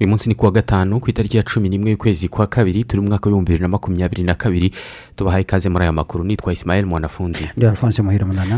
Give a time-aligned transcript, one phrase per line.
[0.00, 3.08] Uyu munsi ni kuwa gatanu ku itariki ya cumi n'imwe y'ukwezi kwa kabiri turi mu
[3.08, 4.70] mwaka w'ibihumbi bibiri na makumyabiri na kabiri.
[5.16, 7.48] Tubahaye ikaze muri aya makuru nitwa isimayeli mwanafunzi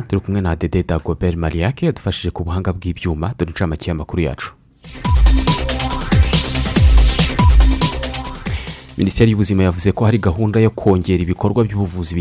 [0.08, 4.52] turi kumwe na dede dagobert mariyake yadufashije ku buhanga bw'ibyuma dore incamake y'amakuru yacu.
[8.98, 12.14] Minisiteri y'ubuzima yavuze ko hari gahunda yo kongera ibikorwa by'ubuvuzi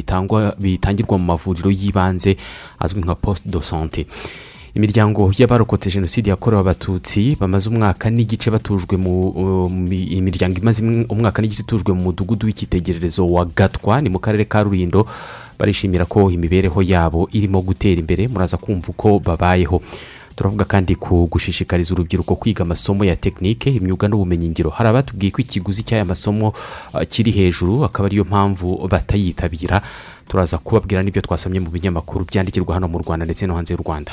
[0.59, 2.38] bitangirwa mu mavuriro y'ibanze
[2.79, 4.05] azwi nka poste de sante
[4.75, 9.15] imiryango y'abarokotse jenoside yakorewe abatutsi bamaze umwaka n'igice batujwe mu
[9.90, 15.07] imiryango imaze umwaka n'igice itujwe mu mudugudu w'icyitegererezo wa gatwa ni mu karere ka rurindo
[15.60, 18.27] barishimira ko imibereho yabo irimo gutera imbere.
[18.27, 19.79] Muraza kumva uko babayeho.
[20.36, 24.70] Turavuga kandi ku gushishikariza urubyiruko kwiga amasomo ya tekinike imyuga n'ubumenyingiro.
[24.70, 26.54] Hari abatubwiye ko ikiguzi cy'aya masomo
[27.10, 29.82] kiri hejuru akaba ariyo mpamvu batayitabira.
[30.28, 34.12] Turaza kubabwira n'ibyo twasomye mu binyamakuru byandikirwa hano mu rwanda ndetse no hanze y'u rwanda.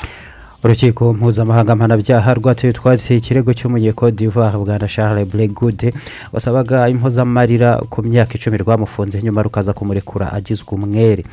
[0.63, 5.93] Urukiko mpuzamahanga mpanabyaha rwateye utwatsi ikirego cy'umunyeko d'ivoire bwana charles bregude
[6.31, 11.23] wasabaga impozamarira ku myaka icumi rwamufunze nyuma rukaza kumurekura agizwe umwere.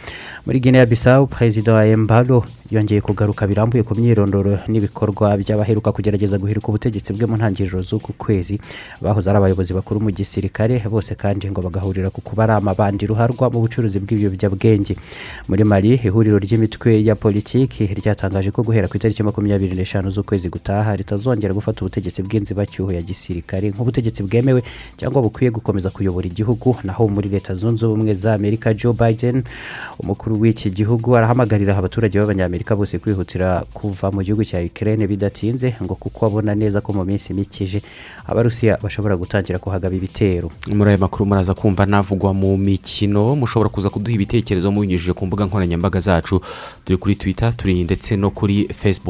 [0.46, 6.68] Muri guinea bisawu perezida wa embalo yongeye kugaruka birambuye ku myirondoro n'ibikorwa by'abaheruka kugerageza guhirika
[6.68, 8.58] ubutegetsi bwe mu ntangiriro z'uku kwezi.
[9.00, 13.50] Bahoze ari abayobozi bakuru mu gisirikare bose kandi ngo bagahurira ku kuba ari amabandi ruharwa
[13.50, 14.96] mu bucuruzi bw'ibiyobyabwenge.
[15.48, 20.96] Muri mari ihuriro ry'imitwe ya politiki ryatangaje ko guhera ku itariki makumyabiri n'eshanu z'ukwezi gutaha
[20.96, 23.70] ritazongera gufata ubutegetsi bw'inzibacyuho ya gisirikare.
[23.70, 24.62] Nk'ubutegetsi bwemewe
[24.96, 29.42] cyangwa bukwiye gukomeza kuyobora igihugu naho muri leta zunze ubumwe za amerika joe biden
[29.98, 35.94] umukuru w'iki gihugu arahamagarira abaturage b'abanyamerika bose kwihutira kuva mu gihugu cya ukraine bidatinze ngo
[35.94, 37.82] kuko abona neza ko mu minsi mikije
[38.26, 40.50] abarusiya bashobora gutangira kuhagaba ibitero.
[40.74, 43.36] Muri aya makuru muraza kumva navugwa mu mikino.
[43.36, 46.40] Mushobora kuza kuduha ibitekerezo mubinyujije ku mbuga nkoranyambaga zacu.
[46.84, 49.09] Turi kuri twitter turi ndetse no kuri facebook.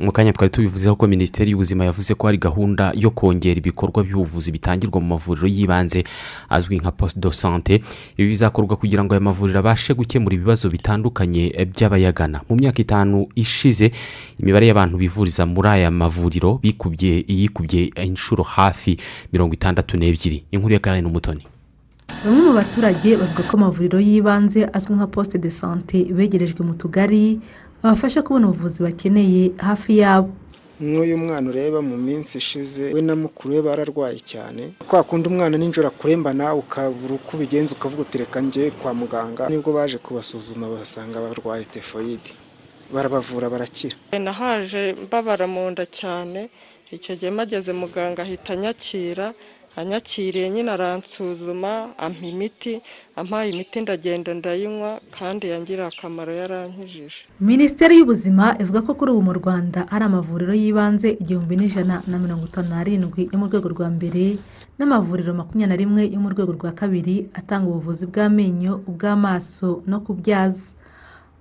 [0.00, 4.52] Mu kanya twari tubivuzeho ko minisiteri y'ubuzima yavuze ko hari gahunda yo kongera ibikorwa by'ubuvuzi
[4.52, 6.04] bitangirwa mu mavuriro y'ibanze
[6.48, 7.74] azwi nka poste de sante.
[8.16, 12.40] Ibi bizakorwa kugira ngo aya mavuriro abashe gukemura ibibazo bitandukanye by'abayagana.
[12.48, 13.92] Mu myaka itanu ishize
[14.40, 18.96] imibare y'abantu bivuriza muri aya mavuriro bikubye yikubye inshuro hafi
[19.32, 20.44] mirongo itandatu n'ebyiri.
[20.50, 21.44] Inkuru ya kare n'umutoni
[22.24, 27.38] bamwe mu baturage bavuga ko amavuriro y'ibanze azwi nka poste de sante begerejwe mu tugari
[27.82, 30.30] babafasha kubona ubuvuzi bakeneye hafi yabo.
[30.80, 34.72] Nk'uyu mwana ureba mu minsi ishize we na mukuru we bararwaye cyane.
[34.88, 39.48] Kwa kundi umwana nijoro akurembana ukabura uko ubigenza ukavuga uti reka njye kwa muganga.
[39.48, 42.32] Nibwo baje kubasuzuma basanga barwaye tefoyide
[42.92, 43.96] barabavura barakira.
[44.18, 46.48] Nahaje mbabara mu nda cyane
[46.90, 49.34] icyo gihe mageze muganga ahita anyakira
[49.76, 52.82] anyakiriye nyine aransuzuma ampa imiti
[53.16, 59.32] ampaye imiti ndagenda ndayinywa kandi yangiriye akamaro yarankijije minisiteri y'ubuzima ivuga ko kuri ubu mu
[59.40, 64.24] rwanda hari amavuriro y'ibanze igihumbi n'ijana na mirongo itanu n'arindwi yo mu rwego rwa mbere
[64.78, 70.74] n'amavuriro makumyabiri na rimwe yo mu rwego rwa kabiri atanga ubuvuzi bw'amenyo ubw'amaso no kubyaza.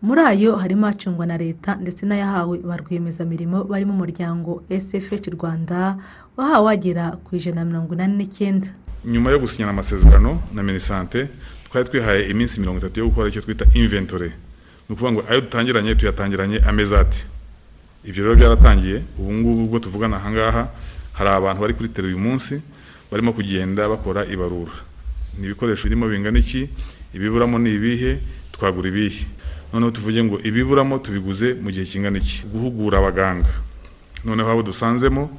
[0.02, 5.98] Muri ayo harimo acungwa na leta ndetse n'ayahawe ba rwiyemezamirimo bari mu muryango sfh rwanda
[6.38, 8.70] wahawe wagera ku ijana na mirongo inani n'icyenda.
[9.06, 11.28] Nyuma yo gusinyana amasezerano na minisante
[11.68, 14.28] twari twihaye iminsi mirongo itatu yo gukora icyo twita inventore
[14.88, 17.26] ni ukuvuga ngo ayo dutangiranye tuyatangiranye ameza ati
[18.04, 20.64] ibyo rero byaratangiye ubu ngubu ubwo tuvugana aha ngaha
[21.14, 22.62] hari abantu bari kuri tere uyu munsi
[23.12, 24.72] barimo kugenda bakora ibarura.
[25.40, 26.70] Ni ibikoresho birimo bingana iki?
[27.14, 28.20] Ibiburamo ni ibihe?
[28.52, 29.26] Twagura ibihe?
[29.74, 32.44] Noneho tuvuge ngo ibiburamo tubiguze mu gihe kingana iki?
[32.52, 33.50] Guhugura abaganga.
[34.26, 35.30] Noneho abo dusanzemo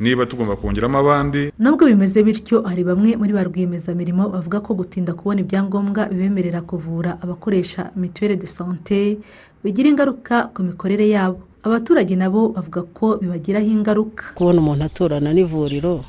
[0.00, 1.52] niba tugomba kongeramo abandi.
[1.58, 7.18] Nubwo bimeze bityo hari bamwe muri ba rwiyemezamirimo bavuga ko gutinda kubona ibyangombwa bibemerera kuvura
[7.22, 9.18] abakoresha mituweli de sante
[9.62, 11.38] bigira ingaruka ku mikorere yabo.
[11.64, 14.24] Abaturage nabo bavuga ko bibagiraho ingaruka.
[14.34, 16.04] Kubona umuntu aturana n'ivuriro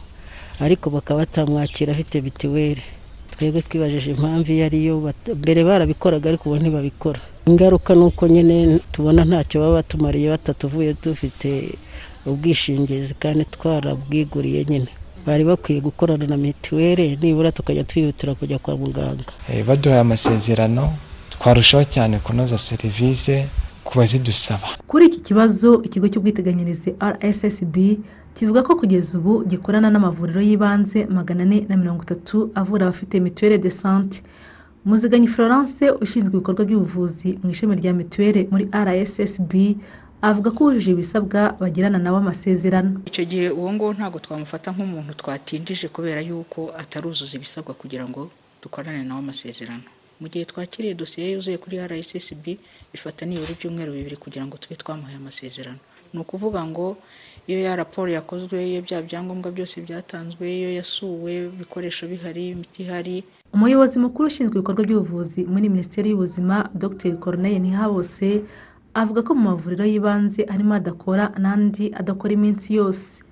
[0.59, 2.81] ariko bakaba batamwakira afite mituweli
[3.35, 4.93] twebwe twibajije impamvu iyo ariyo
[5.35, 7.19] mbere barabikoraga ariko ubu ntibabikora.
[7.45, 11.77] Ingaruka ni uko nyine tubona ntacyo baba batumariye batatuvuye dufite
[12.25, 14.87] ubwishingizi kandi twarabwiguriye nyine
[15.25, 19.23] bari bakwiye gukorana na mituweli nibura tukajya twihutira kujya kwa muganga.
[19.67, 20.93] Baduhaye amasezerano
[21.29, 23.43] twarushaho cyane kunoza serivisi
[23.83, 24.67] ku bazidusaba.
[24.87, 27.75] Kuri iki kibazo ikigo cy'ubwiteganyirize rssb
[28.33, 33.57] kivuga ko kugeza ubu gikorana n'amavuriro y'ibanze magana ane na mirongo itatu avura abafite mituweli
[33.57, 34.21] de sante.
[34.85, 39.53] Muziganyi florence ushinzwe ibikorwa by'ubuvuzi mu ishami rya mituweli muri rssb
[40.21, 43.01] avuga ko wujuje ibisabwa bagirana nabo amasezerano.
[43.09, 48.29] Icyo gihe uwo nguwo ntabwo twamufata nk'umuntu twatindije kubera yuko ataruzuza ibisabwa kugira ngo
[48.61, 49.85] dukorane nawe amasezerano.
[50.21, 52.45] Mu gihe twakiriye dosiye yuzuye kuri rssb
[52.93, 55.77] bifata nibura ibyumweru bibiri kugira ngo tube twamuhaye amasezerano.
[56.13, 56.97] Ni ukuvuga ngo
[57.47, 63.23] iyo ya raporo yakozwe iyo bya byangombwa byose byatanzwe iyo yasuwe ibikoresho bihari imiti ihari
[63.55, 67.11] umuyobozi mukuru ushinzwe ibikorwa by'ubuvuzi muri minisiteri y'ubuzima dr.
[67.23, 68.29] Corneille ntihabose
[69.01, 73.23] avuga ko mu mavuriro y'ibanze harimo adakora n'andi adakora iminsi yose.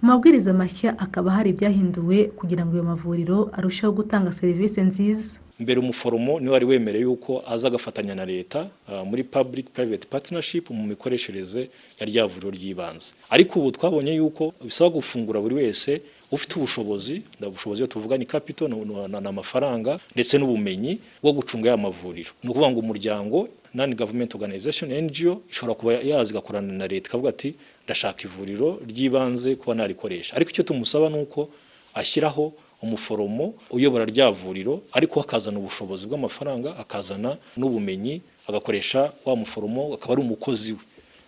[0.00, 5.40] Mu mabwiriza mashya hakaba hari ibyahinduwe kugira ngo ayo mavuriro arusheho gutanga serivisi nziza.
[5.60, 8.68] Mbere umuforomo ni we wari wemerewe yuko aza agafatanya na leta
[9.08, 11.68] muri public private partnership mu mikoreshereze
[12.00, 13.12] ya rya vuriro ry'ibanze.
[13.30, 16.00] Ariko ubu twabonye yuko bisaba gufungura buri wese
[16.30, 22.30] ufite ubushobozi ubushobozi iyo tuvuga ni capital ni amafaranga ndetse n'ubumenyi bwo gucunga ya mavuriro.
[22.42, 27.28] Ni ukuvuga ngo umuryango non government organization NGO ishobora kuba yaza igakorana na leta ikavuga
[27.30, 30.36] ati ndashaka ivuriro ry'ibanze kuba narikoresha.
[30.36, 31.48] Ariko icyo tumusaba ni uko
[31.94, 32.52] ashyiraho
[32.82, 40.22] umuforomo uyobora rya vuriro ariko akazana ubushobozi bw'amafaranga akazana n'ubumenyi agakoresha wa muforomo akaba ari
[40.22, 40.78] umukozi we.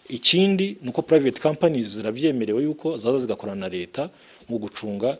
[0.08, 4.08] Ikindi ni uko private companies zirabyemerewe yuko zaza zigakorana na leta
[4.48, 5.18] mu gucunga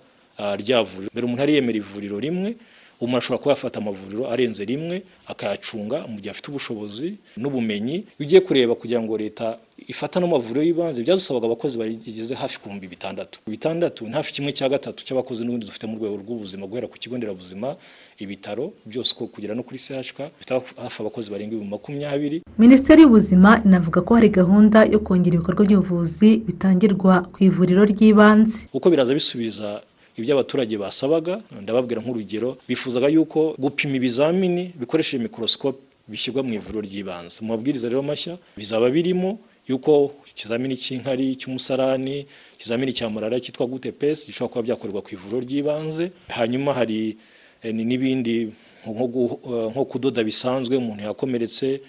[0.60, 1.10] rya vuriro.
[1.12, 2.54] Mbere umuntu ariyemera ivuriro rimwe
[3.00, 7.96] umuntu ashobora kuba yafata amavuriro arenze rimwe akayacunga mu gihe afite ubushobozi n'ubumenyi.
[7.96, 12.86] Iyo ugiye kureba kugira ngo leta ifata n'amavuriro y'ibanze byadusabaga abakozi bageze hafi ku bihumbi
[12.90, 13.38] bitandatu.
[13.46, 17.14] Bitandatu ni hafi kimwe cya gatatu cy'abakozi n'ubundi dufite mu rwego rw'ubuzima guhera ku kigo
[17.18, 17.76] nderabuzima.
[18.18, 22.42] Ibitaro byose uko kugera no kuri CHK bifite hafi abakozi barenga ibihumbi makumyabiri.
[22.58, 28.66] Minisiteri y'ubuzima inavuga ko hari gahunda yo kongera ibikorwa by'ubuvuzi bitangirwa ku ivuriro ry'ibanze.
[28.72, 29.82] Uko biraza bisubiza
[30.18, 35.78] ibyo abaturage basabaga ndababwira nk'urugero bifuzaga yuko gupima ibizamini bikoresheje mikorosikope
[36.10, 37.38] bishyirwa mu ivuriro ry'ibanze.
[37.42, 39.38] Mu mabwiriza rero mashya bizaba birimo
[39.68, 42.26] yuko ikizamini cy'inkari cy'umusarani
[42.58, 46.10] ikizamini cya malariya cyitwa gute pesi gishobora kuba byakorerwa ku ivuriro ry'ibanze.
[46.28, 47.16] Hanyuma hari
[47.64, 48.52] n'ibindi
[48.86, 51.80] nko kudoda bisanzwe umuntu yakomeretse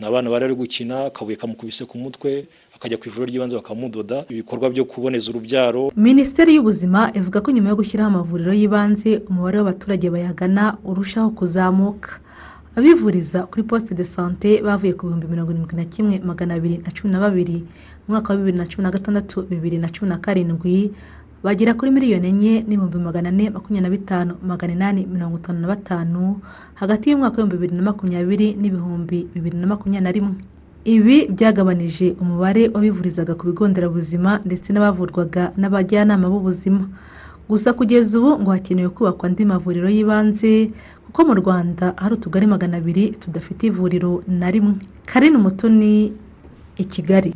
[0.00, 2.46] n'abana bari bari gukina akabuye kamukubise ku mutwe
[2.76, 4.24] akajya ku ivuriro ry'ibanze bakamudoda.
[4.30, 5.90] Ibikorwa byo kuboneza urubyaro.
[5.96, 12.22] Minisiteri y'ubuzima ivuga ko nyuma yo gushyiraho amavuriro y'ibanze umubare w'abaturage bayagana urushaho kuzamuka.
[12.78, 16.90] Abivuriza kuri poste de sante bavuye ku bihumbi mirongo irindwi na kimwe magana abiri na
[16.94, 17.66] cumi na babiri
[18.06, 20.94] mu mwaka wa bibiri na cumi na gatandatu bibiri na cumi na karindwi
[21.48, 25.68] bagera kuri miliyoni enye n'ibihumbi magana ane makumyabiri na bitanu magana inani mirongo itanu na
[25.72, 26.40] batanu
[26.76, 30.34] hagati y'umwaka w'ibihumbi bibiri na makumyabiri n'ibihumbi bibiri na makumyabiri na rimwe.
[30.84, 36.84] Ibi byagabanije umubare w'abivurizaga ku bigo nderabuzima ndetse n'abavurwaga n'abajyanama b'ubuzima.
[37.48, 40.68] Gusa kugeza ubu ngo hakenewe kubakwa andi mavuriro y'ibanze
[41.08, 44.76] kuko mu rwanda hari utugari magana abiri tudafite ivuriro na rimwe.
[45.08, 46.12] Karine umutoni
[46.76, 47.32] i kigali.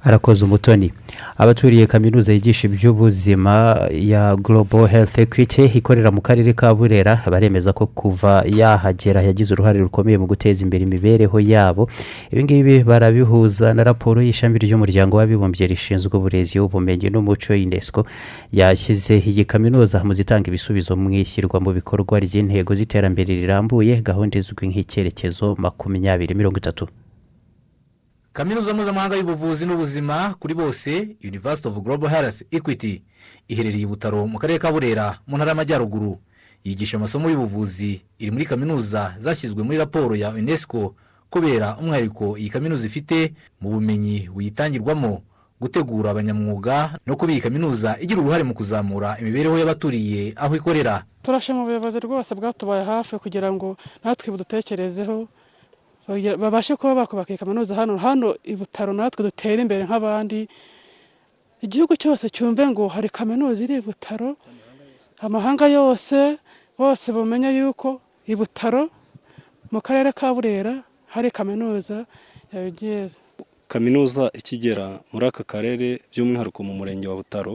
[0.00, 0.92] Arakoze umutoni.
[1.36, 7.86] Abaturiye kaminuza yigisha iby'ubuzima ya global health equity ikorera mu karere ka burera baremeza ko
[7.86, 11.88] kuva yahagera yagize uruhare rukomeye mu guteza imbere imibereho yabo.
[12.32, 18.06] Ibingibi barabihuza na raporo y'ishami ry'umuryango w'abibumbye rishinzwe uburezi ubumenyi n'umuco unesco.
[18.52, 24.68] Yashyize iyi kaminuza mu zitanga ibisubizo mu ishyirwa mu bikorwa ry'intego z'iterambere rirambuye gahunda izwi
[24.68, 26.86] nk'icyerekezo makumyabiri mirongo itatu.
[28.32, 33.02] Kaminuza mpuzamahanga y'ubuvuzi n'ubuzima kuri bose university of global health equity
[33.48, 36.18] iherereye i butaro mu karere ka burera mu ntara y'amajyaruguru.
[36.64, 40.94] Yigisha amasomo y'ubuvuzi iri muri kaminuza zashyizwe muri raporo ya unesco
[41.30, 45.22] kubera umwihariko iyi kaminuza ifite mu bumenyi buyitangirwamo
[45.60, 51.04] gutegura abanyamwuga no kuba iyi kaminuza igira uruhare mu kuzamura imibereho y'abaturiye aho ikorera.
[51.22, 55.28] Turashima ubuyobozi rwose bwatubaye hafi kugira ngo natwe budutekerezeho
[56.08, 57.96] babashe kuba bakubaka kaminuza hano.
[57.98, 60.48] Hano i butaro natwe dutere imbere nk'abandi.
[61.62, 64.36] Igihugu cyose cyumve ngo hari kaminuza iri i butaro
[65.22, 66.38] amahanga yose
[66.78, 68.90] bose bamenye yuko i butaro
[69.70, 72.02] mu karere ka burera hari kaminuza
[72.52, 73.22] yabigeze
[73.70, 77.54] kaminuza ikigera muri aka karere by'umwihariko mu murenge wa butaro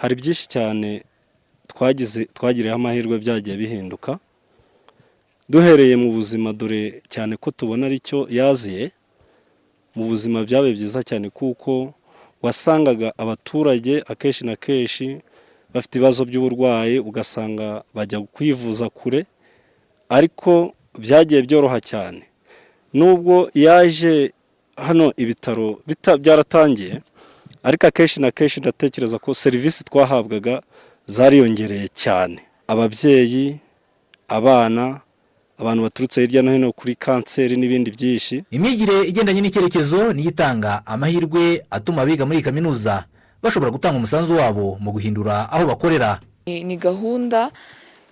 [0.00, 1.04] hari byinshi cyane
[1.68, 4.16] twagize twagiriyeho amahirwe byagiye bihinduka.
[5.48, 8.90] Duhereye mu buzima dore cyane ko tubona ari cyo yaziye
[9.94, 11.94] mu buzima byabaye byiza cyane kuko
[12.42, 15.20] wasangaga abaturage akenshi na kenshi
[15.74, 19.26] bafite ibibazo by'uburwayi ugasanga bajya kwivuza kure
[20.08, 22.22] ariko byagiye byoroha cyane.
[22.94, 24.32] Nubwo yaje
[24.76, 27.02] hano ibitaro bita- byaratangiye
[27.62, 30.62] ariko akenshi na kenshi ndatekereza ko serivisi twahabwaga
[31.06, 32.38] zariyongereye cyane.
[32.66, 33.58] Ababyeyi
[34.28, 35.00] abana
[35.58, 38.44] abantu baturutse hirya no hino kuri kanseri n'ibindi byinshi.
[38.50, 43.04] Imyigire igendanye n'icyerekezo niyo itanga amahirwe atuma abiga muri iyi kaminuza
[43.42, 46.20] bashobora gutanga umusanzu wabo mu guhindura aho bakorera.
[46.46, 47.50] Ni gahunda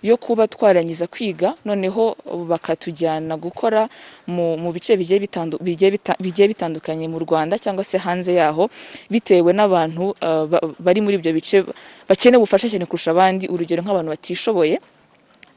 [0.03, 2.15] yo kuba twarangiza kwiga noneho
[2.49, 3.87] bakatujyana gukora
[4.27, 8.67] mu, bice bigiye bitandu- bigiye bita- bigiye bitandukanye mu Rwanda cyangwa se hanze yaho
[9.09, 11.63] bitewe n'abantu uh, ba- bari muri ibyo bice
[12.09, 14.79] bakeneye ubufasha cyane kurusha abandi urugero nk'abantu batishoboye.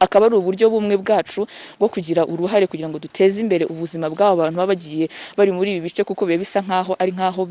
[0.00, 1.46] Akaba ari uburyo bumwe bwacu
[1.80, 5.88] bwo kugira uruhare kugira ngo duteze imbere ubuzima bw'abo bantu baba bagiye bari muri ibi
[5.88, 7.42] bice kuko biba bisa nk'aho ari nk'aho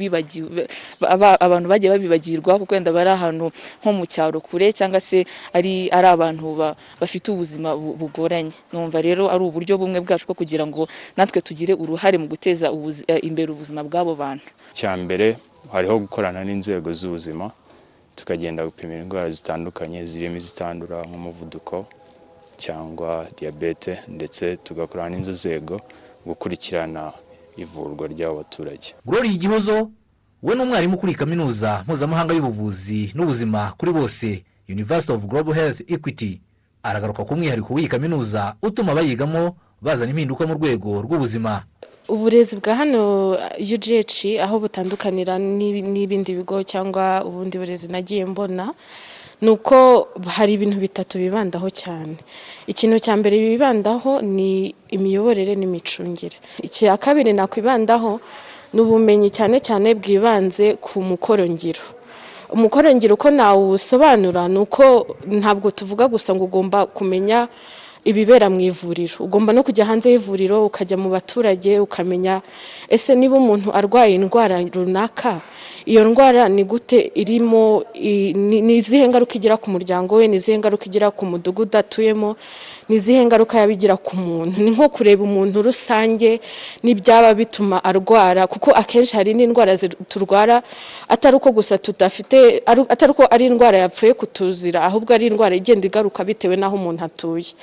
[1.39, 6.07] abantu bagiye babibagirwa kuko wenda bari ahantu nko mu cyaro kure cyangwa se ari ari
[6.07, 8.51] abantu ba- bafite ubuzima bu- bugoranye.
[8.73, 10.87] Numva rero ari uburyo bumwe bwacu bwo kugira ngo
[11.17, 12.69] natwe tugire uruhare mu guteza
[13.07, 14.45] eh, imbere ubuzima bw'abo bantu.
[14.73, 15.37] Icya mbere
[15.71, 17.51] hariho gukorana n'inzego z'ubuzima
[18.15, 21.85] tukagenda gupima indwara zitandukanye zirimo izitandura nk'umuvuduko
[22.57, 25.81] cyangwa diyabete ndetse tugakorana n'izo nzego
[26.25, 27.13] gukurikirana
[27.57, 28.93] ivurwa ry'abo baturage.
[29.05, 29.91] Glory Igihozo
[30.43, 36.41] we ni umwarimu kuri kaminuza mpuzamahanga y'ubuvuzi n'ubuzima kuri bose University of Global Health Equity.
[36.83, 41.63] Aragaruka ku mwihariko w'iyi kaminuza utuma abayigamo bazana impinduka mu rwego rw'ubuzima.
[42.09, 48.73] Uburezi bwa hano UGH aho butandukanira n'ibi- n'ibindi bigo cyangwa ubundi burezi nagiye mbona
[49.41, 52.15] ni uko hari ibintu bitatu bibandaho cyane.
[52.67, 56.37] Ikintu cya mbere bibandaho ni imiyoborere n'imicungire.
[56.63, 58.19] Icya kabiri nakwibandaho
[58.73, 61.83] ni ubumenyi cyane cyane bwibanze ku mukorongiro.
[62.49, 67.47] Umukorongiro uko nawusobanura ni uko ntabwo tuvuga gusa ngo ugomba kumenya
[68.05, 69.17] ibibera mu ivuriro.
[69.25, 72.41] Ugomba no kujya hanze y'ivuriro ukajya mu baturage ukamenya
[72.87, 75.41] ese niba umuntu arwaye indwara runaka
[75.85, 77.83] iyo ndwara ni gute irimo
[78.35, 82.35] ni izihe ngaruka igira ku muryango we ni izihe ngaruka igira ku mudugudu atuyemo?
[82.89, 84.61] Ni izihe ngaruka yaba igira ku muntu?
[84.61, 86.39] Ni nko kureba umuntu rusange
[86.83, 89.73] n'ibyaba bituma arwara kuko akenshi hari n'indwara
[90.07, 90.61] turwara
[91.09, 95.87] atari uko gusa tudafite ari- atari uko ari indwara yapfuye kutuzira ahubwo ari indwara igenda
[95.87, 97.57] igaruka bitewe n'aho umuntu atuye.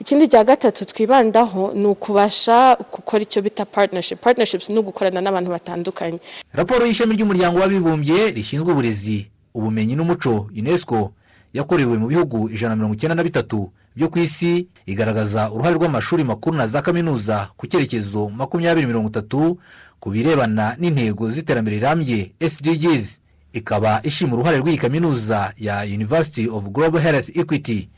[0.00, 4.20] Ikindi cya gatatu twibandaho ni ukubasha gukora icyo bita partnership.
[4.20, 6.18] Partnerships ni ugukorana n'abantu batandukanye.
[6.52, 11.12] Raporo y'ishami ry'umuryango w'abibumbye rishinzwe uburezi ubumenyi n'umuco unesco
[11.56, 13.72] yakorewe mu bihugu ijana na mirongo icyenda na bitatu.
[13.96, 19.58] Byo ku isi igaragaza uruhare rw'amashuri makuru na za kaminuza ku cyerekezo makumyabiri mirongo itatu
[20.00, 23.20] ku birebana n'intego z'iterambere rirambye sdgs
[23.52, 27.88] ikaba ishima uruhare rw'iyi kaminuza ya university of global health equity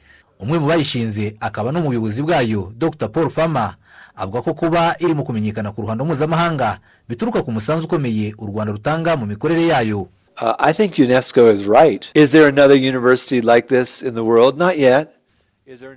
[0.41, 3.75] umwe mu bayishinze akaba n'umuyobozi bwayo dr paul fama
[4.17, 6.79] avuga ko kuba iri mu kumenyekana ku ruhando mpuzamahanga
[7.09, 10.09] bituruka ku musanzu ukomeye u rwanda rutanga mu mikorere yayo
[10.41, 12.09] Uh, I think UNESCO is right.
[12.15, 14.57] Is there another university like this in the world?
[14.57, 15.13] Not yet.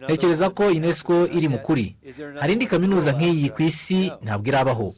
[0.06, 1.96] Ntekereza ko unesco iri mu kuri.
[2.40, 4.94] Hari indi kaminuza nk'iyi ku isi ntabwo irabaho.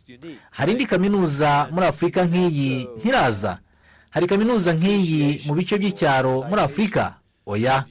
[0.52, 3.60] Hari indi kaminuza muri afurika nk'iyi ntiraza.
[4.10, 7.16] Hari kaminuza nk'iyi mu bice by'icyaro muri afurika.
[7.46, 7.86] Oya.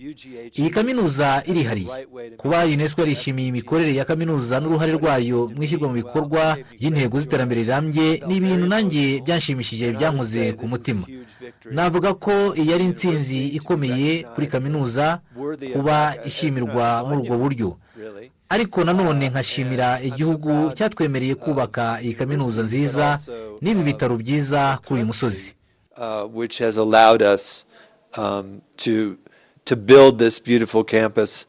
[0.58, 2.06] Iyi kaminuza irihariye
[2.36, 8.22] kuba unesco yarishimiye imikorere ya kaminuza n'uruhare rwayo mu ishyirwa mu bikorwa ry'intego z'iterambere rirambye
[8.26, 11.04] ni ibintu nanjye byanshimishije byankoze ku mutima.
[11.70, 15.20] Navuga ko iyi ari intsinzi ikomeye kuri kaminuza
[15.72, 17.68] kuba ishimirwa muri ubwo buryo.
[18.48, 23.06] Ariko nanone nkashimira igihugu cyatwemereye kubaka iyi kaminuza nziza
[23.62, 25.54] n'ibi bitaro byiza kuri uyu musozi.
[29.64, 31.46] To build this beautiful campus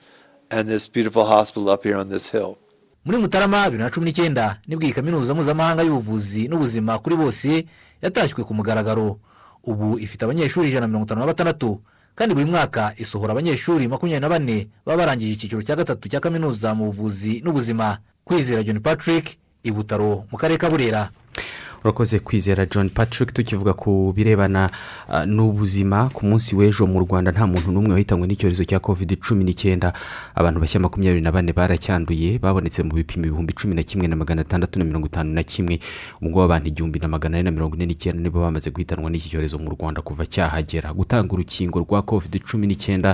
[0.52, 2.58] and this beautiful hospital up here on this hill.
[3.06, 7.66] muri mutarama bibiri na cumi n'icyenda ni bwo iyi kaminuza mpuzamahanga y'ubuvuzi n'ubuzima kuri bose
[8.02, 9.20] yatashywe ku mugaragaro.
[9.64, 11.82] Ubu ifite abanyeshuri ijana na mirongo itanu na batandatu
[12.16, 16.74] kandi buri mwaka isohora abanyeshuri makumyabiri na bane baba barangije icyiciro cya gatatu cya kaminuza
[16.74, 17.98] mu buvuzi n'ubuzima.
[18.26, 21.10] Kwizera john patrick i butaro mu karere ka burera.
[21.86, 24.70] Urakoze kwizera john patrick tukivuga ku birebana
[25.10, 27.32] ah, n'ubuzima ku munsi w'ejo mu rwanda.
[27.32, 29.94] Nta muntu n'umwe wahitanywe n'icyorezo cya covid cumi n'icyenda.
[30.36, 34.42] Abantu bashya makumyabiri na bane baracyanduye babonetse mu bipimo ibihumbi cumi na kimwe na magana
[34.42, 35.78] atandatu na mirongo itanu na kimwe.
[36.26, 39.62] Ubwo abantu igihumbi na magana ane na mirongo ine n'icyenda nibo bamaze guhitanwa n'iki cyorezo
[39.62, 40.90] mu rwanda kuva cyahagera.
[40.94, 43.14] Gutanga urukingo rwa covid cumi n'icyenda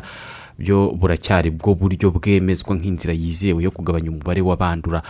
[0.55, 5.01] byo buracyari bwo buryo bwemezwa nk'inzira yizewe yo kugabanya umubare w'abandura.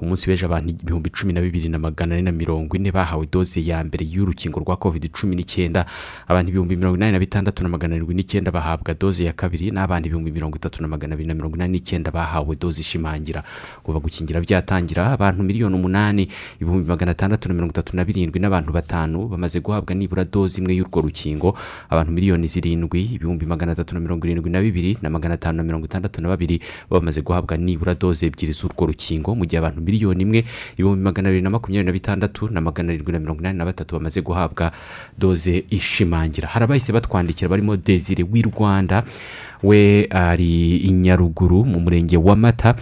[0.00, 3.20] Ku munsi w'ejo abantu ibihumbi cumi na bibiri na magana ane na mirongo ine bahawe
[3.28, 5.84] doze ya mbere y'urukingo rwa covid cumi n'icyenda.
[6.24, 10.08] Abantu ibihumbi mirongo inani na bitandatu na magana arindwi n'icyenda bahabwa doze ya kabiri n'abandi
[10.08, 13.44] ibihumbi mirongo itatu na magana abiri na mirongo inani n'icyenda bahawe doze ishimangira.
[13.84, 18.72] Kuva gukingira byatangira abantu miliyoni umunani ibihumbi magana atandatu na mirongo itatu na birindwi n'abantu
[18.72, 21.52] batanu bamaze guhabwa nibura doze imwe y'urwo rukingo.
[21.92, 25.62] Abantu miliyoni zirindwi ibihumbi magana atatu na mirongo irindwi na bibiri na magana atanu na
[25.62, 26.56] mirongo itandatu na babiri
[26.88, 29.36] bamaze guhabwa nibura doze ebyiri z'urwo rukingo.
[29.36, 30.44] Mu gihe abantu miliyoni imwe
[30.78, 33.98] ibihumbi magana abiri na makumyabiri na bitandatu na magana arindwi na mirongo inani na batatu
[33.98, 34.72] bamaze guhabwa
[35.18, 36.48] doze ishimangira.
[36.48, 39.02] Hari abahise batwandikira barimo desire w'i rwanda
[39.62, 42.74] we ari i nyaruguru mu murenge wa mata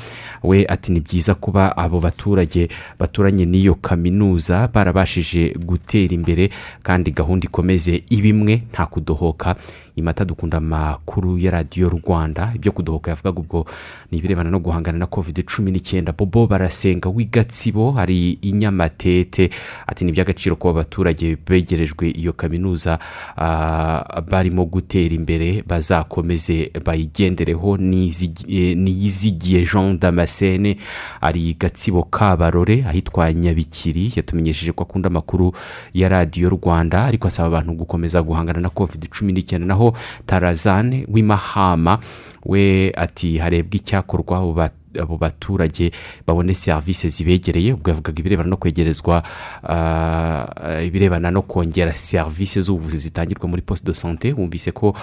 [0.43, 6.51] we ati ni byiza kuba abo baturage baturanye n'iyo kaminuza barabashije gutera imbere
[6.83, 9.57] kandi gahunda ikomeze ibimwe nta kudohoka
[9.99, 12.53] imata dukunda amakuru ya radiyo rwanda.
[12.55, 13.67] Ibyo kudohoka yavugaga ubwo
[14.11, 16.13] ni ibirebana no guhangana na covid cumi n'icyenda.
[16.13, 19.51] Bobo barasenga w'i gatsibo hari i nyamatete
[19.87, 22.99] ati ni iby'agaciro kuba abaturage begerejwe iyo kaminuza
[23.37, 27.77] ah, barimo gutera imbere bazakomeze bayigendereho.
[27.77, 30.77] Nizigi- eh, niyizigiye jean damascene
[31.21, 34.13] ari gatsibo kabarore ahitwa nyabikiri.
[34.17, 35.53] Yatumenyesheje ko akunda amakuru
[35.95, 39.67] ya radiyo rwanda ariko asaba abantu gukomeza guhangana na covid cumi n'icyenda.
[39.67, 39.88] Naho
[40.27, 41.99] tarazane w'imahama
[42.47, 45.93] we ati harebwa icyakorwa abo ba- abo baturage
[46.27, 47.73] babone serivisi zibegereye?
[47.73, 49.23] Ubwo yavugaga ibirebana no kwegerezwa
[49.69, 54.33] ah, ibirebana no kongera serivisi z'ubuvuzi zitangirwa muri poste de sante.
[54.33, 54.95] Wumvise ko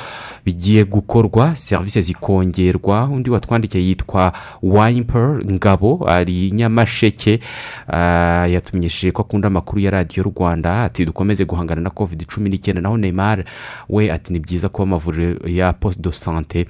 [0.46, 3.06] bigiye gukorwa serivisi zikongerwa.
[3.06, 7.40] Undi watwandikiye yitwa wayimper ngabo ari nyamasheke.
[7.88, 12.82] Ah, yatumenyesheje ko akunda amakuru ya radiyo rwanda ati dukomeze guhangana na covid cumi n'icyenda.
[12.82, 13.44] Naho neymar
[13.90, 16.66] we ati ni byiza ko amavuriro ya poste de sante.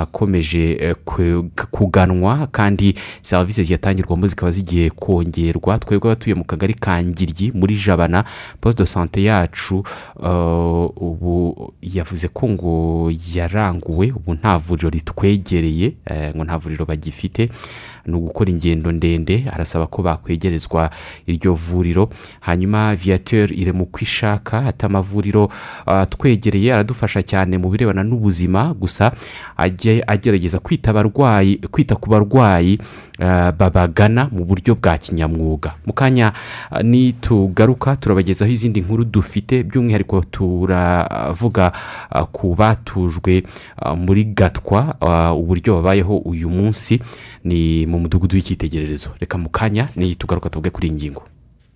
[0.00, 5.78] Akomeje eh, ku- kuganwa kandi serivisi ziyatangirwamo zikaba zigiye kongerwa.
[5.78, 8.24] Twebwe abatuye mu kagari ka ngiryi muri jabana
[8.60, 9.84] poste de sante yacu
[10.16, 17.48] uh, ubu yavuze ko ngo yaranguwe ubu nta vuriro ritwegereye eh, ngo nta vuriro bagifite.
[18.06, 19.44] Ni ugukora ingendo ndende.
[19.52, 20.90] Arasaba ko bakwegerezwa
[21.26, 22.08] iryo vuriro.
[22.40, 25.48] Hanyuma viateur iri mu kwishaka ati amavuriro
[25.86, 28.74] ah, twegereye aradufasha cyane mu birebana n'ubuzima.
[28.74, 29.12] Gusa
[30.06, 32.78] agerageza kwita ku barwayi
[33.52, 35.74] babagana mu buryo bwa kinyamwuga.
[35.86, 36.32] Mu kanya
[36.70, 41.72] ah, nitugaruka turabagezaho izindi nkuru dufite by'umwihariko turavuga
[42.10, 43.42] ah, ku batujwe
[43.96, 44.96] muri gatwa
[45.36, 47.00] uburyo babayeho uyu munsi.
[47.44, 49.10] Ni mu mudugudu w'icyitegererezo.
[49.20, 51.22] Reka mu kanya nitugaruka tuvuge kuri iyi ngingo.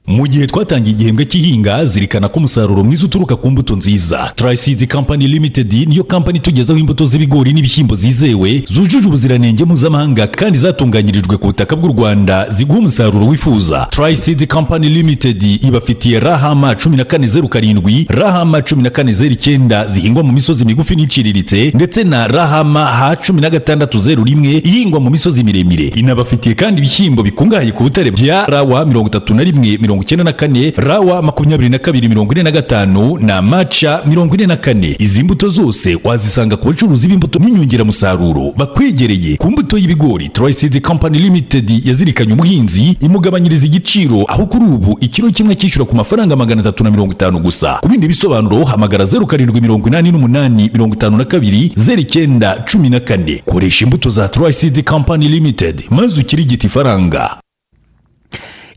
[0.07, 4.33] Mu gihe twatangiye igihembwe cy'ihinga zirikana ko umusaruro mwiza uturuka ku mbuto nziza.
[4.37, 11.37] Triseed Company Limited niyo kampani itugezaho imbuto z'ibigori n'ibishyimbo zizewe zujuje ubuziranenge mpuzamahanga kandi zatunganyirijwe
[11.37, 13.87] ku butaka bw'u Rwanda ziguha umusaruro wifuza.
[13.91, 19.33] Triseed Company Limited ibafitiye rahama cumi na kane zeru karindwi rahama cumi na kane zeru
[19.33, 24.59] icyenda zihingwa mu misozi migufi n'iciriritse ndetse na rahama ha cumi na gatandatu zeru rimwe
[24.65, 25.87] ihingwa mu misozi miremire.
[25.97, 30.33] Inabafitiye kandi ibishyimbo bikungahaye ku butare bya rawa mirongo itatu na rimwe mirongo icyenda na
[30.33, 34.97] kane rawa makumyabiri na kabiri mirongo ine na gatanu na maca mirongo ine na kane.
[34.99, 38.53] Izi mbuto zose wazisanga ku bacuruzi b'imbuto n'inyongeramusaruro.
[38.57, 45.31] Bakwegereye ku mbuto y'ibigori Triseed Company Limited yazirikanye umuhinzi imugabanyiriza igiciro aho kuri ubu ikiro
[45.31, 47.79] kimwe cyishyura ku mafaranga magana atatu na mirongo itanu gusa.
[47.83, 52.65] Ku bindi bisobanuro hamagara zeru karindwi mirongo inani n'umunani mirongo itanu na kabiri zeru icyenda
[52.73, 53.43] cumi na kane.
[53.47, 57.44] Koresha imbuto za Triseed Company Limited maze ukirigite ifaranga.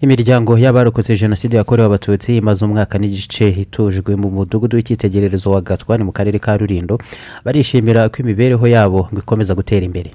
[0.01, 6.03] Imiryango y'abarokotse jenoside yakorewe abatutsi imaze umwaka n'igice itujwe mu mudugudu w'icyitegererezo wa gatwa ni
[6.03, 6.97] mu karere ka rurindo
[7.45, 10.12] barishimira ko imibereho yabo ngo ikomeza gutera imbere.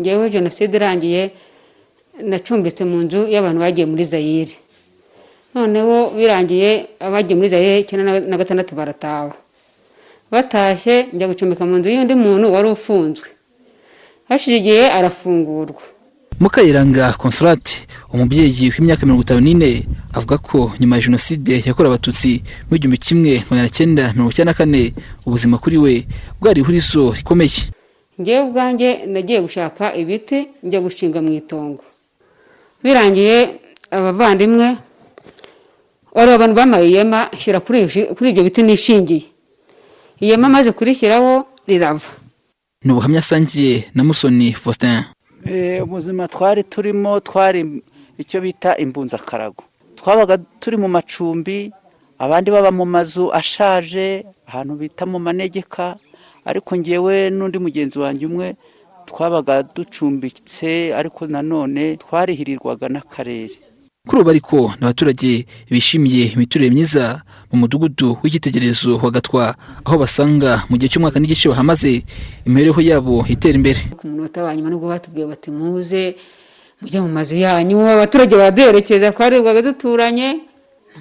[0.00, 1.30] Ngewe jenoside irangiye
[2.22, 4.54] nacumbitse mu nzu y'abantu bagiye muri zayire
[5.54, 9.32] noneho birangiye abagiye muri zayire icyenda na gatandatu barataha.
[10.30, 13.28] Batashye njya gucumbika mu nzu y'undi muntu wari ufunzwe.
[14.28, 15.80] Hashize igihe arafungurwa.
[16.40, 19.70] Mukayiranga consolate umubyeyi w'imyaka mirongo itanu n'ine
[20.12, 24.58] avuga ko nyuma ya jenoside yakorewe abatutsi mu igihumbi kimwe magana cyenda mirongo icyenda na
[24.58, 24.82] kane
[25.26, 25.94] ubuzima kuri we
[26.40, 27.60] bwari ihurizo rikomeye.
[28.20, 31.84] Ngewe ubwanjye nagiye gushaka ibiti njya gushinga mu itongo.
[32.82, 33.36] Birangiye
[33.90, 34.76] abavandimwe
[36.16, 37.60] wari abantu bamaye ihema shyira
[38.16, 39.24] kuri ibyo biti nishingiye.
[40.20, 41.32] Ihema amaze kurishyiraho
[41.68, 42.08] rirava.
[42.84, 45.04] Ni ubuhamya asangiye na musoni faustin.
[45.82, 47.82] Ubuzima twari turimo twari
[48.18, 49.62] icyo bita imbunzakarago.
[49.94, 51.70] Twabaga turi mu macumbi
[52.18, 55.96] abandi baba mu mazu ashaje ahantu bita mu manegeka
[56.44, 58.48] ariko ngewe n'undi mugenzi wanjye umwe
[59.06, 63.54] twabaga ducumbitse ariko nanone twarihirirwaga n'akarere.
[64.06, 70.62] Kuri ubu ariko ni abaturage bishimiye imiturire myiza mu mudugudu w'icyitegererezo wa gatwa aho basanga
[70.70, 72.02] mu gihe cy'umwaka n'igice bahamaze
[72.46, 73.80] imibereho yabo itera imbere.
[73.98, 76.14] Ku munota wa nyuma ni bwo batubwiye bati muze
[76.80, 80.28] mujye mu mazu yanyu abaturage baraduherekeza twarirwaga duturanye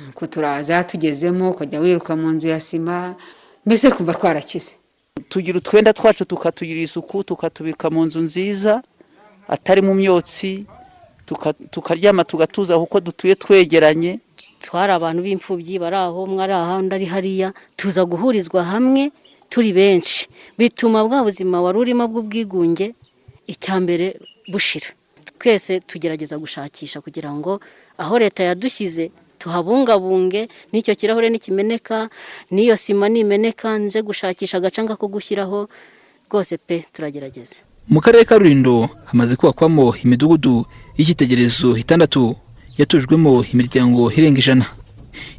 [0.08, 3.16] nuko turaza tugezemo ukajya wiruka mu nzu ya sima
[3.66, 4.74] mbese twumva twarakize.
[5.30, 8.84] Tugira utwenda twacu tukatugirira isuku tukatubika mu nzu nziza
[9.48, 10.66] atari mu myotsi
[11.72, 14.20] tukaryama tugatuza kuko dutuye twegeranye.
[14.62, 17.50] Twari abantu b'imfubyi bari aho umwe ari aha undi ari hariya.
[17.78, 19.12] Tuza guhurizwa hamwe
[19.50, 20.28] turi benshi.
[20.58, 22.94] Bituma bwa buzima wari urimo bw'ubwigunge
[23.48, 24.18] icya mbere
[24.52, 24.90] bushira.
[25.40, 27.60] Twese tugerageza gushakisha kugira ngo
[27.98, 32.10] aho leta yadushyize tuhabungabunge n'icyo kirahure nikimeneka
[32.50, 35.70] n'iyo sima nimeneka nze gushakisha agacanga ko gushyiraho
[36.32, 37.62] rwose pe turagerageza.
[37.90, 40.66] Mu karere ka rulindo hamaze kubakwamo imidugudu
[40.98, 42.36] y'icyitegererezo itandatu
[42.78, 44.66] yatujwemo imiryango irenga ijana.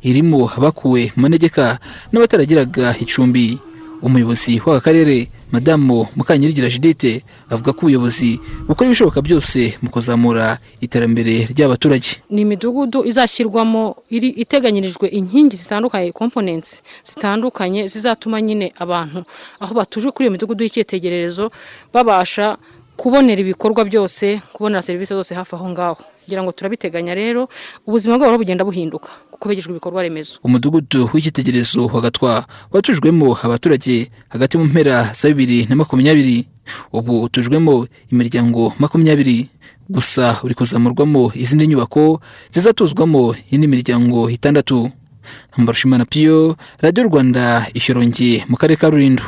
[0.02, 1.78] Irimo abakuwe mu manegeka
[2.12, 3.58] n'abataragiraga icumbi.
[4.06, 8.38] Umuyobozi w'aka karere madamu mukanyirigira judite avuga ko ubuyobozi
[8.68, 12.22] bukora ibishoboka byose mu kuzamura iterambere ry'abaturage.
[12.30, 19.24] Ni imidugudu izashyirwamo iri iteganyirijwe inkingi zitandukanye komponensi zitandukanye zizatuma nyine abantu
[19.60, 21.50] aho batuje kuri iyo midugudu y'icyitegererezo
[21.92, 22.56] babasha
[22.96, 25.98] kubonera ibikorwa byose kubonera serivisi zose hafi aho ngaho.
[26.26, 27.46] Kugira ngo turabiteganya rero
[27.86, 29.10] ubuzima bwabo bugenda buhinduka.
[29.36, 30.40] Kuko begerejwe ibikorwa remezo.
[30.44, 36.48] Umudugudu w'icyitegererezo wa gatwa watujwemo abaturage hagati mu mpera za bibiri na makumyabiri.
[36.92, 39.48] Ubu utujwemo imiryango makumyabiri.
[39.88, 42.20] Gusa uri kuzamurwamo izindi nyubako
[42.50, 44.90] zizatuzwamo indi miryango itandatu.
[45.58, 49.22] Mbarushimana piyo radiyo rwanda ishyorongi mu karere ka rulindo.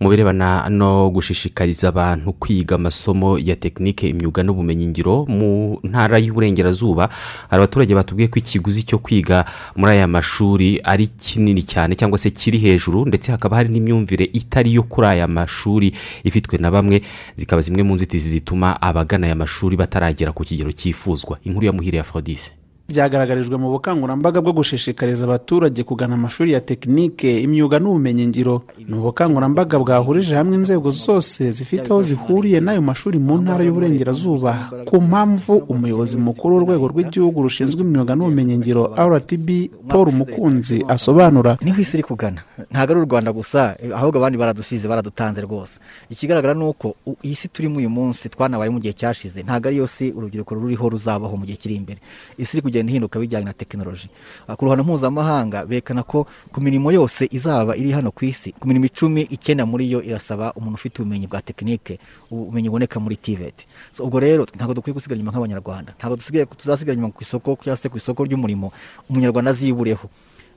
[0.00, 7.06] Mu birebana no gushishikariza abantu kwiga amasomo ya tekinike imyuga n'ubumenyingiro mu ntara y'uburengerazuba
[7.50, 9.44] hari abaturage batubwiye ko ikiguzi cyo kwiga
[9.76, 14.74] muri aya mashuri ari kinini cyane cyangwa se kiri hejuru ndetse hakaba hari n'imyumvire itari
[14.74, 17.02] yo kuri aya mashuri ifitwe na bamwe
[17.36, 21.38] zikaba zimwe mu nzitizi zituma abagana aya mashuri bataragera ku kigero cyifuzwa.
[21.46, 22.50] Inkuru ya muhire ya fodise
[22.92, 28.62] byagaragarijwe mu bukangurambaga bwo gushishikariza abaturage kugana amashuri ya tekinike imyuga n'ubumenyingiro.
[28.88, 34.52] Ni ubukangurambaga bwahurije hamwe inzego zose zifite aho zihuriye n'ayo mashuri mu ntara y'uburengerazuba.
[34.84, 39.48] Ku mpamvu umuyobozi mukuru w'urwego rw'igihugu rushinzwe imyuga n'ubumenyingiro rtb
[39.88, 42.40] paul mukunzi asobanura ni ho isi iri kugana.
[42.70, 45.78] Ntabwo ari u rwanda gusa ahubwo abandi baradusize baradutanze rwose.
[46.10, 49.42] Ikigaragara ni uko iyi si turimo uyu munsi twanabaye mu gihe cyashize.
[49.42, 52.00] Ntabwo ariyo si urubyiruko ruriho ruzabaho mu gihe kiri imbere.
[52.38, 54.08] Isi iri kugenda ihinduka bijyanye na tekinoloji
[54.48, 58.66] Ah, ku ruhando mpuzamahanga berekana ko ku mirimo yose izaba iri hano ku isi ku
[58.66, 61.98] mirimo icumi icyenda muri yo irasaba umuntu ufite ubumenyi bwa tekinike
[62.30, 63.66] ubumenyi buboneka muri tiveti
[64.00, 65.92] ubwo rero ntabwo dukwiye gusigara inyuma nk'abanyarwanda.
[65.98, 66.16] Ntabwo
[66.58, 68.72] tuzasigara inyuma ku isoko cyangwa se ku isoko ry'umurimo
[69.10, 70.08] umunyarwanda azibureho.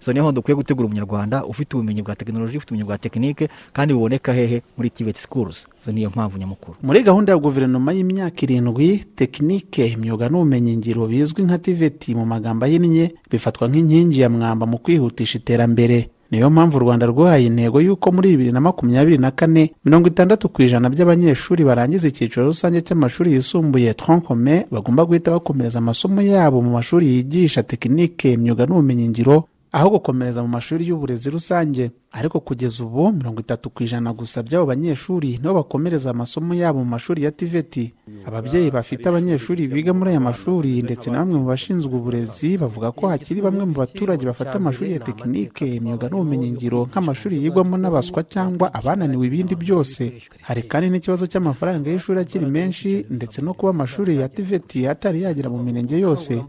[0.05, 3.93] So ni ho dukwiye gutegura umunyarwanda ufite ubumenyi bwa tekinoloji ufite ubumenyi bwa tekinike kandi
[3.93, 5.67] buboneka hehe muri tiveti schools.
[5.85, 6.77] So niyo mpamvu nyamukuru.
[6.83, 13.15] Muri gahunda ya guverinoma y'imyaka irindwi tekinike imyuga n'ubumenyingiro bizwi nka tiveti mu magambo ahinnye
[13.31, 16.09] bifatwa nk'inkingi ya mwamba mu kwihutisha iterambere.
[16.31, 20.49] Niyo mpamvu u rwanda rwahaye intego y'uko muri bibiri na makumyabiri na kane mirongo itandatu
[20.49, 26.71] ku ijana by'abanyeshuri barangiza icyiciro rusange cy'amashuri yisumbuye tronkome bagomba guhita bakomereza amasomo yabo mu
[26.73, 33.39] mashuri yigisha tekinike imyuga n'ubumenyingiro aho gukomereza mu mashuri y'uburezi rusange ariko kugeza ubu mirongo
[33.43, 37.91] itatu ku ijana gusa by'abo banyeshuri nibo bakomereza amasomo yabo mu mashuri ya tiveti
[38.27, 43.03] ababyeyi bafite abanyeshuri biga muri aya mashuri ndetse na bamwe mu bashinzwe uburezi bavuga ko
[43.11, 49.27] hakiri bamwe mu baturage bafata amashuri ya tekinike imyuga n'ubumenyingiro nk'amashuri yigwamo n'abaswa cyangwa abananiwe
[49.27, 50.01] ibindi byose.
[50.47, 55.49] Hari kandi n'ikibazo cy'amafaranga y'ishuri akiri menshi ndetse no kuba amashuri ya tiveti atari yagera
[55.51, 56.39] mu mirenge yose.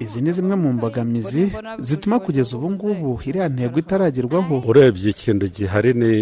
[0.00, 5.92] Izi ni zimwe mu mbogamizi zituma kugeza ubu ngubu iriya ntego itaragerwaho urebye ikintu gihari
[6.00, 6.12] ni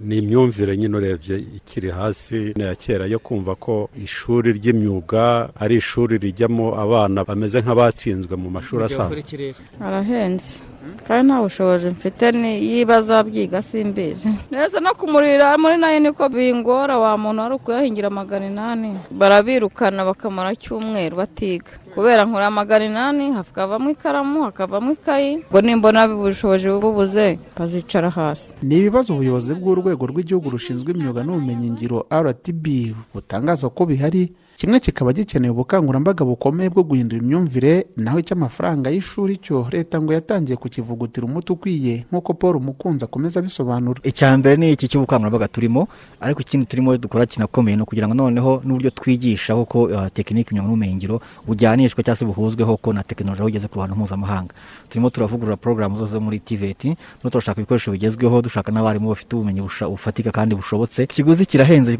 [0.00, 6.18] ni imyumvire nyine urebye ikiri hasi ya kera yo kumva ko ishuri ry'imyuga ari ishuri
[6.18, 9.54] rijyamo abana bameze nk'abatsinzwe mu mashuri asanzwe.
[9.86, 10.60] arahenze.
[11.08, 14.28] Kandi nta bushobozi mfite niba azabyiga simbizi.
[14.50, 18.98] Neza no kumurira muri na yo niko bingora wa muntu wari ukuyahingira magana inani.
[19.10, 21.70] Barabirukana bakamara cyumweru batiga.
[21.94, 28.54] Kubera nkura magana inani hakavamo ikaramu hakavamo ikayi ngo nimbona ubushobozi bubuze bazicara hasi.
[28.62, 32.66] Ni ibibazo ubuyobozi bw'urwego rw'igihugu rushinzwe imyuga n'ubumenyingiro rtb
[33.14, 39.68] butangaza ko bihari kimwe kikaba gikeneye ubukangurambaga bukomeye bwo guhindura imyumvire naho icy'amafaranga y'ishuri cyo
[39.70, 44.00] leta ngo yatangiye kukivugutira umuti ukwiye nk'uko paul mukunzi akomeza abisobanura.
[44.02, 45.88] Icya mbere ni iki cy'ubukangurambaga turimo
[46.20, 50.64] ariko ikindi turimo dukora kinakomeye ni ukugira ngo noneho n'uburyo twigisha kuko uh, tekinike imyuga
[50.72, 54.54] n'ubumenyingiro bujyanishwe cyangwa se buhuzweho ko na tekinoloji aho igeze ku ruhando mpuzamahanga.
[54.88, 59.60] Turimo turavugurura porogaramu zose zo muri tiveti turimo turashaka ibikoresho bigezweho dushaka n'abarimu bafite ubumenyi
[59.60, 61.02] bufatika kandi bushobotse.
[61.04, 61.92] Ikiguzi kirahenze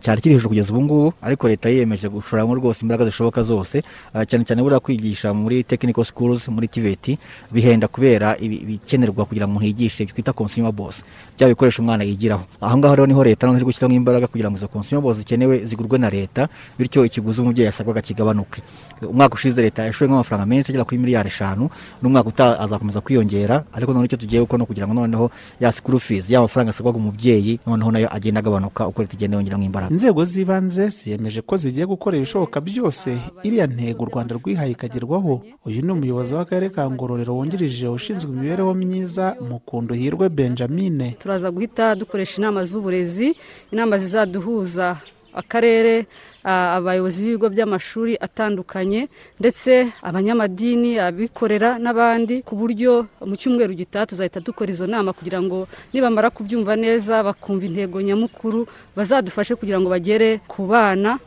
[0.00, 3.82] cyari kiri hejuru kugeza ubu ngubu ariko leta yiyemeje gushoramo rwose imbaraga zishoboka zose
[4.14, 7.18] uh, cyane cyane buriya kwigisha muri technical schools muri tiveti
[7.50, 11.04] bihenda kubera ibi- ibikenerwa kugira ngo umuntu yigishe twita consumables
[11.38, 12.44] bya bikoresho umwana yigiraho.
[12.60, 15.98] Aho ngaho rero ni ho leta iri gushyiramo imbaraga kugira ngo izo consumables zikenewe zigurwe
[15.98, 18.62] na leta bityo ikiguzi umubyeyi yasabwaga kigabanuke.
[19.02, 21.70] Umwaka ushize leta yashoyemo amafaranga menshi agera kuri miliyari eshanu
[22.02, 25.98] n'umwaka utaha azakomeza kwiyongera ariko noneho icyo tugiye gukora ni ukugira ngo noneho ya school
[25.98, 29.92] fees ya mafaranga asabwaga umubyeyi noneho na yo agenda agabanuka uko leta igenda yongeramo imbaraga.
[29.92, 35.42] Inzego z'ibanze ziyemeje ko zigiye gukora ibishoboka byose iriya ntego u rwanda rwihaye ikagerwaho.
[35.66, 41.94] Uyu ni umuyobozi w'akarere ka ngororero wungirije ushinzwe imibereho myiza mukundo hirwe benjamine turaza guhita
[41.94, 43.36] dukoresha inama z'uburezi
[43.72, 44.96] inama zizaduhuza.
[45.34, 46.06] Akarere
[46.44, 49.08] abayobozi b'ibigo by'amashuri atandukanye
[49.40, 55.68] ndetse abanyamadini abikorera n'abandi ku buryo mu cyumweru gitaha tuzahita dukora izo nama kugira ngo
[55.94, 58.66] nibamara kubyumva neza bakumva intego nyamukuru
[58.96, 61.18] bazadufashe kugira ngo bagere ku bana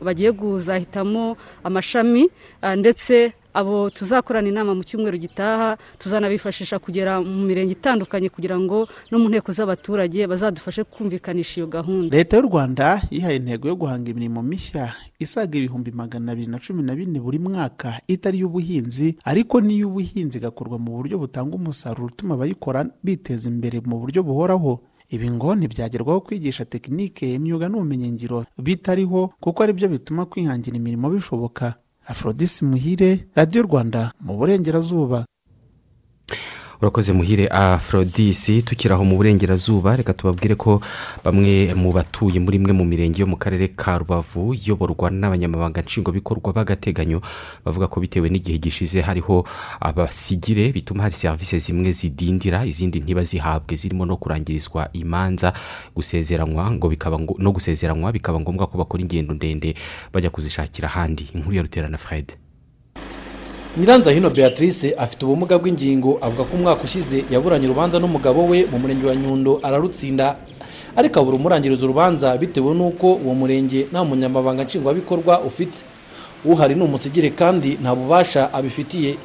[0.00, 2.30] bagiye kuzahitamo amashami
[2.76, 9.16] ndetse abo tuzakorana inama mu cyumweru gitaha tuzanabifashisha kugera mu mirenge itandukanye kugira ngo no
[9.18, 12.16] mu nteko z'abaturage bazadufashe kumvikanisha iyo gahunda.
[12.16, 16.82] Leta y'u rwanda yihaye intego yo guhanga imirimo mishya isaga ibihumbi magana abiri na cumi
[16.82, 22.86] na bine buri mwaka itari iy'ubuhinzi ariko n'iy'ubuhinzi igakorwa mu buryo butanga umusaruro utuma abayikora
[23.04, 24.80] biteza imbere mu buryo buhoraho.
[25.12, 31.76] Ibi ngo ntibyagerwaho kwigisha tekinike imyuga n'ubumenyingiro bitariho kuko ari byo bituma kwihangira imirimo bishoboka.
[32.06, 35.24] Afrodisi muhire radiyo rwanda mu burengerazuba.
[36.82, 39.96] Urakoze muhire afrodisi tukiri aho mu burengerazuba.
[39.96, 40.82] Reka tubabwire ko
[41.24, 46.50] bamwe mu batuye muri imwe mu mirenge yo mu karere ka rubavu iyoborwa n'abanyamabanga nshingwabikorwa
[46.52, 47.22] b'agateganyo
[47.64, 49.46] bavuga ko bitewe n'igihe gishize hariho
[49.80, 53.76] abasigire bituma hari serivisi zimwe zidindira izindi ntibazihabwe.
[53.78, 55.54] Zirimo no kurangirizwa imanza
[55.94, 59.74] gusezeranywa ngo bikaba no gusezeranywa bikaba ngombwa ko bakora ingendo ndende
[60.12, 61.30] bajya kuzishakira ahandi.
[61.34, 62.34] Inkuru ya ruterana fred.
[63.76, 69.06] Nyiranzahino beatrice afite ubumuga bw'ingingo avuga ko umwaka ushize yaburanye urubanza n'umugabo we mu murenge
[69.06, 70.36] wa nyundo ararutsinda.
[70.96, 75.80] Ariko abura umurangiriza urubanza bitewe n'uko uwo murenge nta munyamabanga nshingwabikorwa ufite.
[76.44, 79.16] Uhari ni umusigire kandi nta bubasha abifitiye.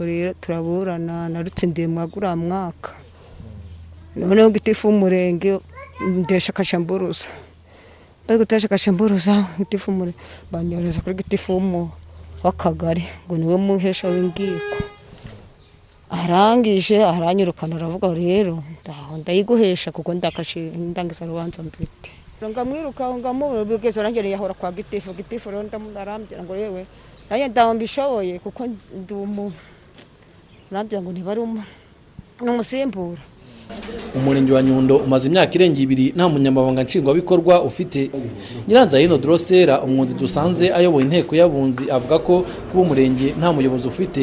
[0.00, 2.90] Rero turaburana narutsindiye mwagura mwaka.
[4.16, 5.58] Noneho gitifu w'umurenge
[6.02, 7.28] ndesha akashamburuza
[8.26, 10.18] bari gutesha akashamburuza gitifu w'umurenge
[10.52, 11.90] banyohereza kuri gitifu w'umu-
[12.44, 13.04] w'akagari.
[13.26, 14.76] Ngo ni we muhesha w'ingiko
[16.10, 22.10] arangije aranyirukana aravuga rero ndaho ndayiguhesha kuko ndangiza rubanza mfite.
[22.44, 25.12] Ngamwiruka ngamubura bigeze arangere yahora kwa gitifu.
[25.16, 25.64] Gitifu rero
[25.96, 26.86] arambwira ngo yewe
[27.30, 29.56] nanjye ndaho mbishoboye kuko ndi umuntu.
[30.70, 31.64] Arambwira ngo ntibari umu-
[32.44, 33.22] n'umusimbura.
[34.14, 38.10] Umurenge wa nyundo umaze imyaka irenga ibiri nta munyamabanga nshingwabikorwa ufite.
[38.68, 42.34] Nyiranzahino dorosera umwunzi dusanze ayoboye inteko y'abunzi avuga ko
[42.70, 44.22] kuba umurenge nta muyobozi ufite.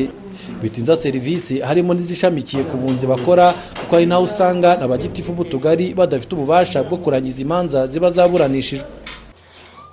[0.62, 4.88] Bitinza serivisi harimo n'izishamikiye ku bunzi bakora kuko hari n'aho usanga na
[5.34, 8.86] b'utugari badafite ububasha bwo kurangiza imanza ziba zaburanishijwe.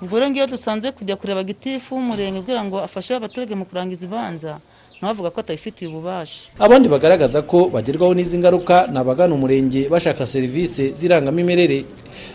[0.03, 4.59] Ubwo rero ngiyo dusanze kujya kureba gitifu w'umurenge kugira ngo afashe abaturage mu kurangiza ibanza
[5.01, 6.51] nawe avuga ko atabifitiye ububasha.
[6.59, 11.85] Abandi bagaragaza ko bagerwaho n'izi ngaruka ni abagana umurenge bashaka serivisi z'irangamimerere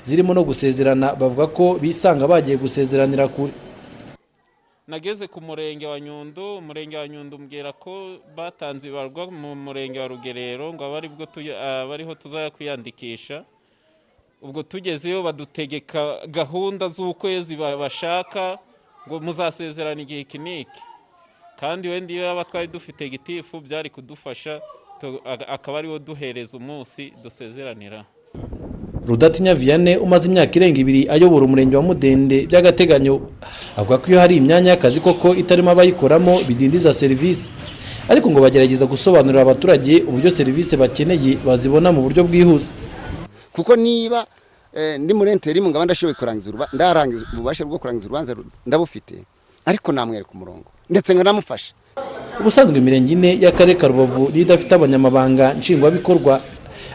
[0.08, 1.16] zirimo no gusezerana.
[1.16, 3.52] Bavuga ko bisanga bagiye gusezeranira kure.
[4.88, 10.08] Nageze ku murenge wa nyundo umurenge wa nyundo umbwira ko batanze ibarwa mu murenge wa
[10.08, 11.08] rugerero ngo abe
[11.94, 13.44] ariho tuzajya kwiyandikisha
[14.44, 18.60] ubwo tugezeyo badutegeka gahunda z'ukwezi ba- bashaka
[19.08, 20.82] ngo muzasezerana igihe iki n'iki
[21.64, 24.60] kandi wenda iyo yaba twari dufite gitifu byari kudufasha
[25.48, 28.04] akaba ari wo duhereza umunsi dusezeranira.
[29.08, 33.16] Rudatinya vianney umaze imyaka irenga ibiri ayobora umurenge wa mudende by'agateganyo.
[33.80, 37.48] Avuga ko iyo hari imyanya y'akazi koko itarimo abayikoramo bidindiza serivisi.
[38.12, 42.76] Ariko ngo bagerageza gusobanurira abaturage uburyo serivisi bakeneye bazibona mu buryo bwihuse.
[43.56, 44.28] Kuko niba
[44.76, 48.36] eh, ndi muri enterimu ngaba ndashoboye kurangiza urubanza ububasha bwo kurangiza urubanza
[48.68, 49.16] ndabufite
[49.64, 50.73] ariko namwereka umurongo.
[50.90, 51.74] Ndetse nkanamufasha
[52.40, 56.42] ubusanzwe imirenge ine y'akarere ka rubavu niyo idafite abanyamabanga nshingwabikorwa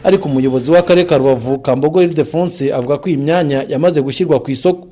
[0.04, 4.86] ariko umuyobozi w'akarere ka rubavu kambogo ildefonse avuga ko iyi myanya yamaze gushyirwa ku isoko.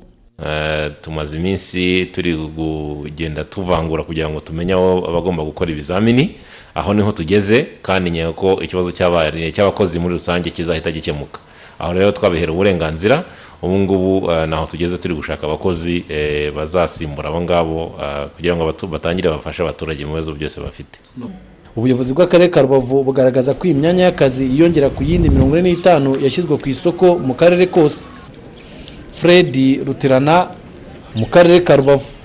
[0.45, 6.35] Eh, tumaze iminsi turi kugenda tuvangura kugira ngo tumenye aho abagomba gukora ibizamini
[6.75, 11.39] aho ni ho tugeze kandi nkeka ko ikibazo cy'abakozi muri rusange kizahita gikemuka.
[11.79, 13.23] Aho rero twabihera uburenganzira
[13.61, 18.73] ubu ngubu eh, naho tugeze turi gushaka abakozi eh, bazasimbura abo ngabo eh, kugira ngo
[18.87, 20.99] batangire bafashe abaturage mu bibazo byose bafite.
[21.75, 26.17] Ubuyobozi bw'akarere ka rubavu bugaragaza ko iyi myanya y'akazi yiyongera ku yindi mirongo ine n'itanu
[26.17, 28.09] yashyizwe ku isoko mu karere kose.
[29.13, 29.53] Fred
[29.85, 30.49] rutirana
[31.15, 32.16] mu karere ka rubavu.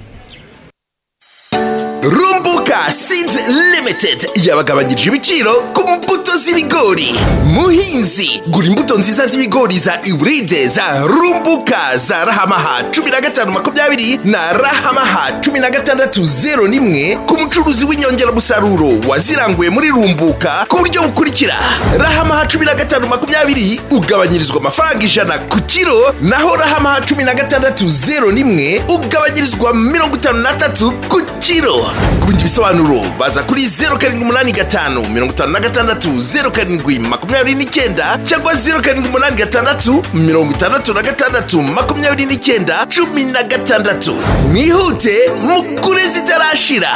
[2.03, 3.35] Rumbuka seeds
[3.75, 4.27] limited.
[4.35, 7.15] Yabagabanyirije ibiciro ku mbuto z'ibigori.
[7.45, 14.21] Muhinzi gura imbuto nziza z'ibigori za iburide za rumbuka za rahamaha cumi na gatanu makumyabiri
[14.25, 21.03] na rahamaha cumi na gatandatu zero n'imwe ku mucuruzi w'inyongeramusaruro waziranguye muri rumbuka ku buryo
[21.03, 21.55] bukurikira.
[21.99, 27.89] Rahamaha cumi na gatanu makumyabiri ugabanyirizwa amafaranga ijana ku kiro naho rahamaha cumi na gatandatu
[27.89, 31.92] zero n'imwe ugabanyirizwa mirongo itanu n'atatu ku kiro.
[32.21, 36.99] Ku bindi bisobanuro baza kuri zeru karindwi umunani gatanu mirongo itanu na gatandatu zeru karindwi
[36.99, 43.43] makumyabiri n'icyenda cyangwa zeru karindwi umunani gatandatu mirongo itandatu na gatandatu makumyabiri n'icyenda cumi na
[43.43, 44.15] gatandatu.
[44.53, 45.15] Mwihute
[45.47, 46.89] mugure zitarashira.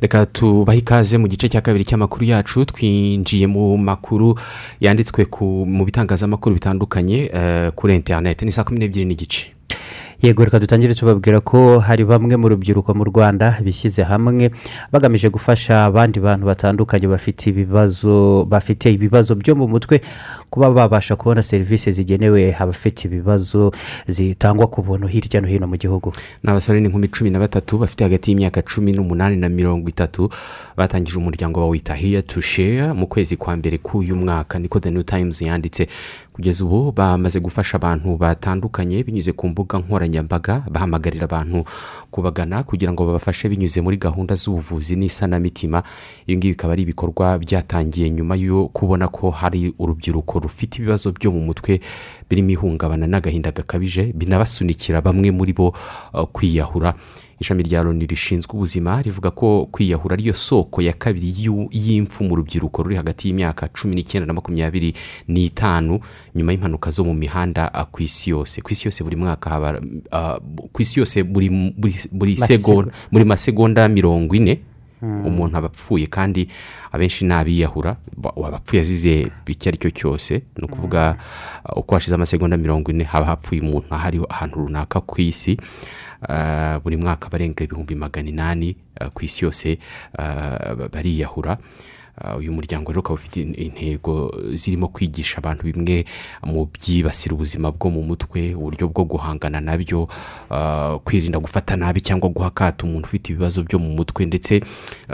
[0.00, 4.38] Reka tubahe ikaze mu gice cya kabiri cy'amakuru yacu twinjiye mu makuru
[4.80, 5.26] yanditswe
[5.66, 9.57] mu bitangazamakuru bitandukanye eh, kuri interineti ni saa kumi n'ebyiri n'igice.
[10.22, 14.50] Yego reka dutangire tubabwira ko hari bamwe mu rubyiruko mu rwanda bishyize hamwe
[14.92, 20.00] bagamije gufasha abandi bantu batandukanye bafite ibibazo bafite ibibazo byo mu mutwe
[20.50, 23.70] kuba babasha kubona serivisi zigenewe abafite ibibazo
[24.06, 26.12] zitangwa ku buntu hirya no hino mu gihugu.
[26.42, 30.30] Ni abasore n'inkumi cumi na batatu bafite hagati y'imyaka cumi n'umunani na mirongo itatu
[30.76, 34.58] batangije umuryango bawita hiya tu sheya mu kwezi kwa mbere k'uyu mwaka.
[34.58, 35.86] Niko the new times yanditse
[36.38, 41.64] kugeza ubu bamaze gufasha abantu batandukanye binyuze ku mbuga nkoranyambaga bahamagarira abantu
[42.14, 45.82] kubagana kugira ngo babafashe binyuze muri gahunda z'ubuvuzi n'isanamitima.
[46.30, 51.34] Ibi ngibi bikaba ari ibikorwa byatangiye nyuma yo kubona ko hari urubyiruko rufite ibibazo byo
[51.34, 51.80] mu mutwe
[52.30, 55.74] birimo ihungabana n'agahinda gakabije binabasunikira bamwe muri bo
[56.14, 56.94] uh, kwiyahura.
[57.40, 61.34] Ishami rya loni rishinzwe ubuzima rivuga ko kwiyahura ariyo soko ya kabiri
[61.70, 64.94] y'imfu mu rubyiruko ruri hagati y'imyaka cumi n'icyenda na makumyabiri
[65.28, 66.00] n'itanu
[66.34, 68.60] nyuma y'impanuka zo mu mihanda uh, ku isi yose.
[68.62, 69.80] Ku isi yose buri mwaka haba
[70.12, 70.36] uh,
[70.72, 71.50] ku isi yose buri
[73.24, 74.60] masegonda mirongo ine.
[75.00, 75.26] Hmm.
[75.26, 76.48] umuntu aba apfuye kandi
[76.92, 80.42] abenshi ni abiyahura ba- waba apfuye azize icyo ari cyo cyose.
[80.58, 81.16] Ni ukuvuga
[81.70, 85.56] uh, uko hashize amasegonda mirongo ine haba hapfuye umuntu ahari ahantu runaka ku isi.
[86.82, 89.78] Buri mwaka barenga ibihumbi magana inani uh, ku isi yose
[90.18, 91.58] ba- bariyahura.
[92.38, 96.04] Uyu muryango rero ukaba ufite in- intego zirimo kwigisha abantu bimwe
[96.42, 100.08] mu byibasira ubuzima bwo mu mutwe uburyo bwo guhangana na byo
[101.06, 104.60] kwirinda gufata nabi cyangwa guha akato umuntu ufite ibibazo byo mu mutwe ndetse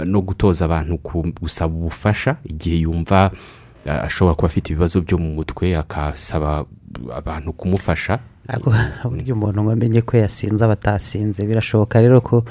[0.04, 0.96] no gutoza abantu
[1.40, 3.30] gusaba ubufasha igihe yumva
[3.84, 6.64] ashobora kuba afite ibibazo byo mu mutwe akasaba
[7.12, 8.18] abantu kumufasha
[9.08, 12.44] burya umuntu ngo amenye ko yasinze aba atasinze birashoboka rero ko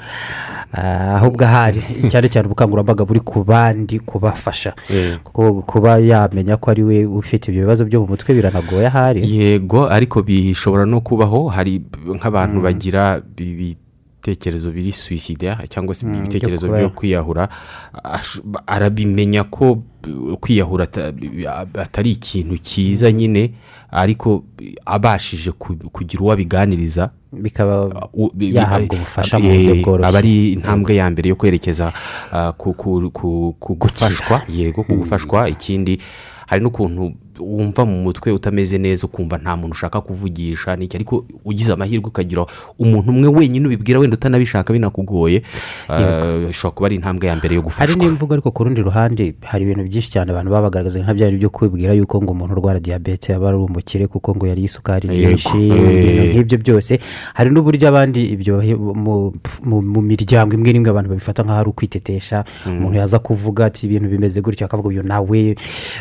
[0.74, 1.78] ah, ahubwo ahari
[2.10, 4.74] cyane cyane ubukangurambaga buri ku bandi kubafasha.
[5.22, 9.22] Kuko kuba yamenya ko ari we ufite ibyo bibazo byo mu mutwe biranagoye ahari.
[9.22, 11.78] Yego ariko bishobora no kubaho hari
[12.10, 13.78] nk'abantu bagira bi-
[14.24, 17.44] ibitekerezo biri suicide cyangwa se Mm, ibitekerezo byo kuba- byo kwiyahura
[18.66, 19.82] arabimenya ko
[20.40, 21.12] kwiyahura ata-
[21.74, 23.52] atari ikintu cyiza nyine
[23.90, 24.44] ariko
[24.86, 27.90] abashije ku- kugira uwo abiganiriza bikaba
[28.38, 30.08] yahabwa ubufasha mu eh, buryo bworoshye.
[30.08, 31.92] aba ari intambwe ya mbere yo kwerekeza
[32.32, 35.48] uh, ku- gufashwa yego ku gufashwa.
[35.48, 35.98] Ikindi
[36.46, 41.72] hari n'ukuntu wumva mu mutwe utameze neza ukumva nta muntu ushaka kuvugisha n'iki ariko ugize
[41.72, 42.46] amahirwe ukagira
[42.78, 45.42] umuntu umwe wenyine ubibwira wenda utanabishaka binakugoye
[45.88, 49.34] uh, bishobora kuba ari intambwe ya mbere yo hari gufashwa n'imvugo ariko ku rundi ruhande
[49.42, 52.80] hari ibintu byinshi cyane abantu baba bagaragaza nka bya byo kwibwira yuko ngo umuntu urwara
[52.80, 55.74] diyabete yaba ari umukire kuko ngo yariye isukari nyinshi Eh.
[55.74, 56.98] ibintu nk'ibyo byose
[57.34, 58.54] hari n'uburyo abandi ibyo
[58.94, 59.32] mu,
[60.02, 62.78] miryango imwe n'imwe abantu babifata nk'aho ari ukwitetesha Mm.
[62.78, 65.54] umuntu yaza kuvuga ati ibintu bimeze gutya akavuga uyu nawe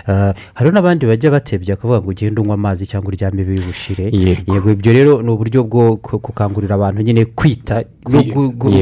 [0.08, 4.10] uh, hari n'abandi bagira bajya batebya bakavuga ngo ugende unywa amazi cyangwa uryame biri bushire
[4.12, 4.72] Yego.
[4.72, 7.84] ibyo rero ni uburyo bwo gukangurira abantu nyine kwita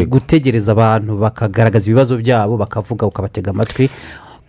[0.08, 3.90] gutegereza abantu bakagaragaza ibibazo byabo bakavuga ukabatega amatwi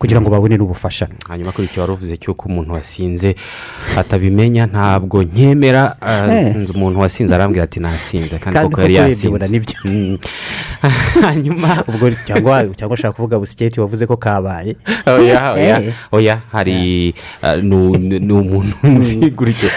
[0.03, 3.39] kugira ngo babone n'ubufasha hanyuma kuri icyo wari uvuze cy'uko umuntu wasinze
[3.95, 6.55] atabimenya ntabwo nkemera Eh.
[6.55, 9.71] nzi umuntu wasinze arambwira ati nasinze kandi koko yari yasinze.
[9.85, 10.17] Mm.
[11.25, 14.75] hanyuma ubwo cyangwa ushaka kuvuga busiketi wavuze ko kabaye
[15.07, 15.55] oya
[16.11, 16.37] Eh.
[16.51, 17.15] hari
[17.63, 19.69] ni umuntu nzi gutyo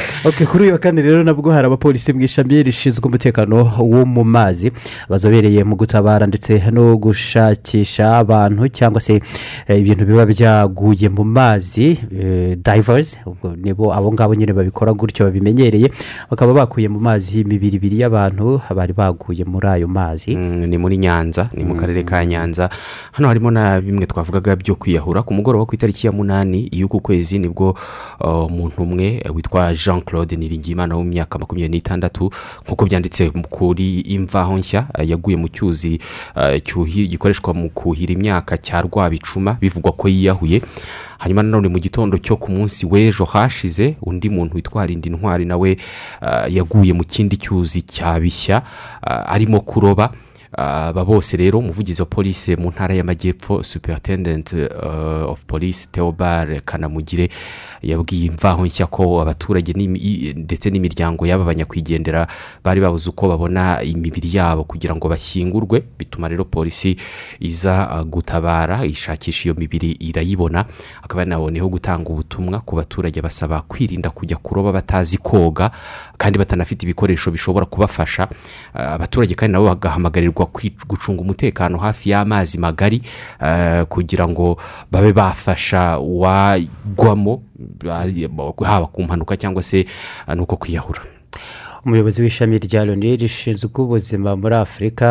[0.50, 4.72] kuri uyu wa kane rero nabwo hari abapolisi mu ishami rishinzwe umutekano wo mu mazi
[5.08, 9.22] bazobereye mu gutabara ndetse no gushakisha abantu cyangwa se
[9.68, 11.98] eh, ibintu biba byaguye mu mazi
[12.56, 15.90] divers ubwo nibo abo ngabo nyine babikora gutyo babimenyereye
[16.30, 20.36] bakaba bakuye mu mazi imibiri ibiri y'abantu bari baguye muri ayo mazi.
[20.36, 22.70] Mm, ni muri nyanza ni mu karere ka nyanza.
[23.12, 25.22] Hano harimo na bimwe twavugaga byo kwiyahura.
[25.22, 27.76] Ku mugoroba ku itariki ya munani y'uku kwezi ni bwo
[28.20, 32.30] umuntu umwe eh, witwa jean claude niringiyimana w'imyaka makumyabiri n'itandatu
[32.66, 36.00] nk'uko byanditse kuri imvaho nshya eh, yaguye mu cyuzi
[36.36, 36.62] eh,
[37.08, 40.62] gikoreshwa mu kuhira imyaka cya rwabicuma bivugwa ko yiyahuye.
[41.18, 45.76] Hanyuma nanone mu gitondo cyo ku munsi w'ejo hashize undi muntu witwa harindi intwari nawe
[46.20, 48.62] ah, yaguye mu kindi cyuzi cya bishya
[49.02, 50.12] ah, arimo kuroba.
[50.56, 57.28] Aba bose rero umuvugizi wa polisi mu ntara y'amajyepfo superintendent uh, of police theobald kanamugire
[57.82, 59.72] yabwiye imvaho nshya ko abaturage
[60.36, 62.26] ndetse n'imiryango y'aba banyakwigendera
[62.64, 65.82] bari babuze uko babona imibiri yabo kugira ngo bashyingurwe.
[65.98, 66.96] Bituma rero polisi
[67.40, 70.64] iza ah, gutabara ishakisha iyo mibiri irayibona.
[71.02, 75.70] Akaba yanaboneyeho gutanga ubutumwa ku baturage basaba kwirinda kujya kuroba batazi koga
[76.16, 78.28] kandi batanafite ibikoresho bishobora kubafasha.
[78.74, 83.02] Ah, abaturage kandi nabo bagahamagarirwa kwi- gucunga umutekano hafi y'amazi magari
[83.40, 84.58] ah, kugira ngo
[84.90, 87.42] babe bafasha uwagwamo
[88.64, 89.86] haba ku mpanuka cyangwa se
[90.26, 91.02] ah, nuko kwiyahura.
[91.86, 95.06] Umuyobozi w'ishami rya loni rishinzwe ubuzima muri afurika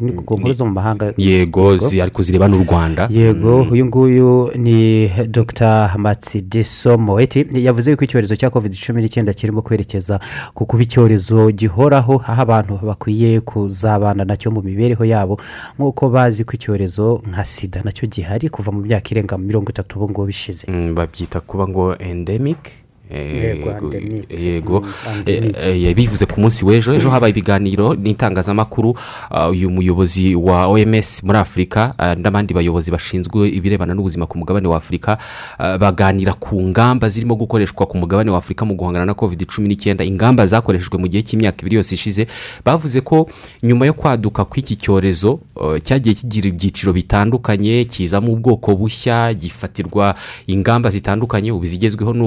[0.00, 1.12] ni ku nkuru zo mu mahanga.
[1.16, 3.08] Yego ariko zireba n'u rwanda.
[3.10, 5.94] Yego uyu nguyu ni dr.
[5.98, 10.20] Matsidiso moeti yavuze yuko icyorezo cya covid cumi n'icyenda kirimo kwerekeza
[10.54, 15.36] ku kuba icyorezo gihoraho aho abantu bakwiye kuzabana na cyo mu mibereho yabo
[15.78, 19.96] nk'uko bazi ko icyorezo nka sida na cyo gihari kuva mu myaka irenga mirongo itatu
[20.00, 20.64] ubu ngubu bishize.
[20.68, 22.83] Mm, babyita kuba ngo endemic.
[23.10, 26.94] Yego, Mm, Eh, eh, bivuze ku munsi w'ejo.
[26.94, 28.94] Ejo habaye ibiganiro n'itangazamakuru
[29.30, 34.68] ah, uyu muyobozi wa oms muri afurika ah, n'abandi bayobozi bashinzwe ibirebana n'ubuzima ku mugabane
[34.68, 35.18] wa afurika
[35.58, 39.68] ah, baganira ku ngamba zirimo gukoreshwa ku mugabane wa afurika mu guhangana na covid cumi
[39.68, 40.04] n'icyenda.
[40.04, 42.26] Ingamba zakoreshejwe mu gihe cy'imyaka ibiri yose ishize.
[42.64, 43.28] Bavuze ko
[43.62, 45.40] nyuma yo kwaduka kw'iki cyorezo
[45.84, 50.14] cyagiye kigira ibyiciro bitandukanye kizamo ubwoko bushya gifatirwa
[50.46, 51.52] ingamba zitandukanye.
[51.52, 52.22] Ubu zigezweho ni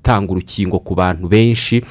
[0.00, 1.84] ugutanga urukingo ku bantu benshi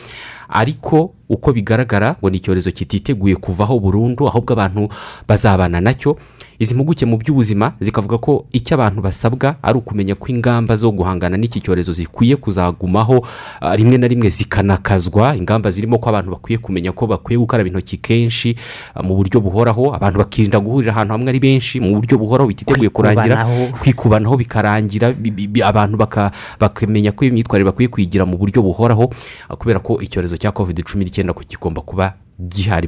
[0.49, 4.89] ariko uko bigaragara ngo ni icyorezo kititeguye kuvaho burundu ahubwo abantu
[5.27, 6.17] bazabana na cyo.
[6.59, 11.37] Izi mpuguke mu by'ubuzima zikavuga ko icyo abantu basabwa ari ukumenya ko ingamba zo guhangana
[11.39, 13.23] n'iki cyorezo zikwiye kuzagumaho
[13.61, 15.35] ah, rimwe na rimwe zikanakazwa.
[15.39, 18.55] Ingamba zirimo ko abantu bakwiye kumenya ko bakwiye gukaraba intoki kenshi
[18.95, 19.95] ah, mu buryo buhoraho.
[19.95, 23.47] Abantu bakirinda guhurira ahantu hamwe ari benshi mu buryo buhoraho bititeguye kurangira
[23.79, 24.35] Kwikubanaho.
[24.37, 29.07] bikarangira bi- bi- bi- abantu baka- bakamenya ko imyitwarire bakwiye kuyigira mu buryo buhoraho
[29.49, 32.87] ah, kubera ko icyorezo cya covid cumi n'icyenda ko kigomba kuba gihari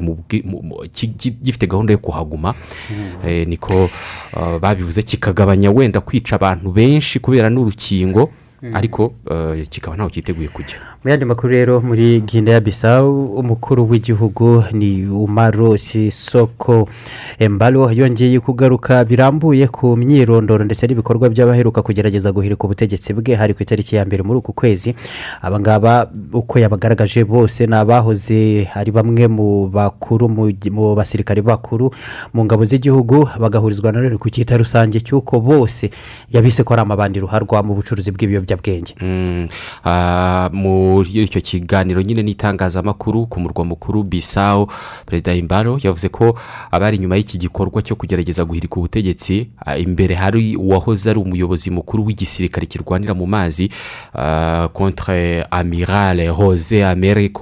[1.41, 2.53] gifite gahunda yo kuhaguma
[3.25, 3.89] Eh, niko
[4.33, 8.29] ah, babivuze kikagabanya wenda kwica abantu benshi kubera n'urukingo.
[8.73, 10.77] Ariko eh, kikaba ntaho cyiteguye kujya.
[11.03, 16.85] Mu yandi makuru rero muri guinea bisawu umukuru w'igihugu ni umaro sisoko
[17.39, 23.33] embalo yongeye kugaruka birambuye ku myirondoro ndetse n'ibikorwa by'abaheruka kugerageza guhirika ubutegetsi bwe.
[23.35, 24.93] Hari ku itariki ya mbere muri uku kwezi
[25.41, 31.89] abangaba uko yabagaragaje bose ni abahoze ari bamwe mu bakuru mu basirikare bakuru
[32.33, 35.89] mu ngabo z'igihugu bagahurizwa na none ku cyita rusange cy'uko bose
[36.29, 38.50] yabise ko ari amabandi ruharwa mu bucuruzi bw'ibiyobyabwenge
[39.01, 39.47] Mm,
[39.85, 44.67] ah, muri icyo kiganiro nyine n'itangazamakuru ku murwa mukuru bisawo
[45.05, 46.37] perezida imbaro yavuze ko
[46.71, 52.05] abari inyuma y'iki gikorwa cyo kugerageza guhirika ubutegetsi ah, imbere hari uwahoze ari umuyobozi mukuru
[52.05, 53.69] w'igisirikare kirwanira mu mazi
[54.13, 56.29] ah, contre amirale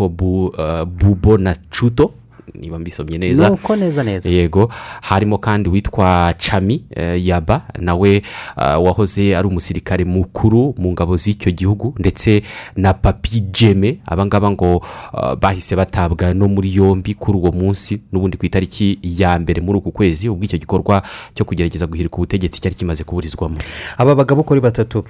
[0.10, 2.12] Bu- ah, bubo na cuto
[2.60, 3.50] niba mbisomye neza.
[3.50, 4.30] Nuko neza neza.
[4.30, 4.70] yego.
[5.02, 7.62] Harimo kandi witwa cami eh, yaba.
[7.80, 8.22] Nawe
[8.56, 11.96] ah, wahoze ari umusirikare mukuru mu ngabo z'icyo gihugu.
[12.00, 12.42] Ndetse
[12.76, 14.00] na papi jeme.
[14.06, 14.84] Abangaba ngo
[15.14, 19.78] ah, bahise batabwa no muri yombi kuri uwo munsi n'ubundi ku itariki ya mbere muri
[19.80, 21.02] uku kwezi ubwo icyo gikorwa
[21.34, 23.58] cyo kugerageza guhirika ubutegetsi cyari kimaze kuburizwamo.
[23.98, 25.04] Aba bagabo uko ari batatu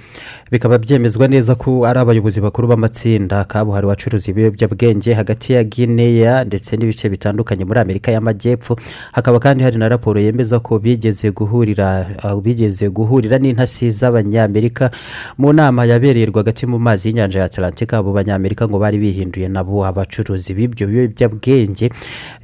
[0.50, 6.76] bikaba byemezwa neza ko ari abayobozi bakuru b'amatsinda kabuhariwe acuruza ibiyobyabwenge hagati ya gineya ndetse
[6.76, 7.39] n'ibice bitandukanye.
[7.66, 8.76] Muri amerika y'amajyepfo.
[9.12, 14.90] Hakaba kandi hari na raporo yemeza ko bigeze guhurira ah, bigeze guhurira n'intasi z'abanyamerika
[15.38, 17.98] mu nama yabereye rwagati mu mazi y'inyanja ya atlantika.
[17.98, 21.90] Abo banyamerika ngo bari bihinduye nabo abacuruzi b'ibyo biyobyabwenge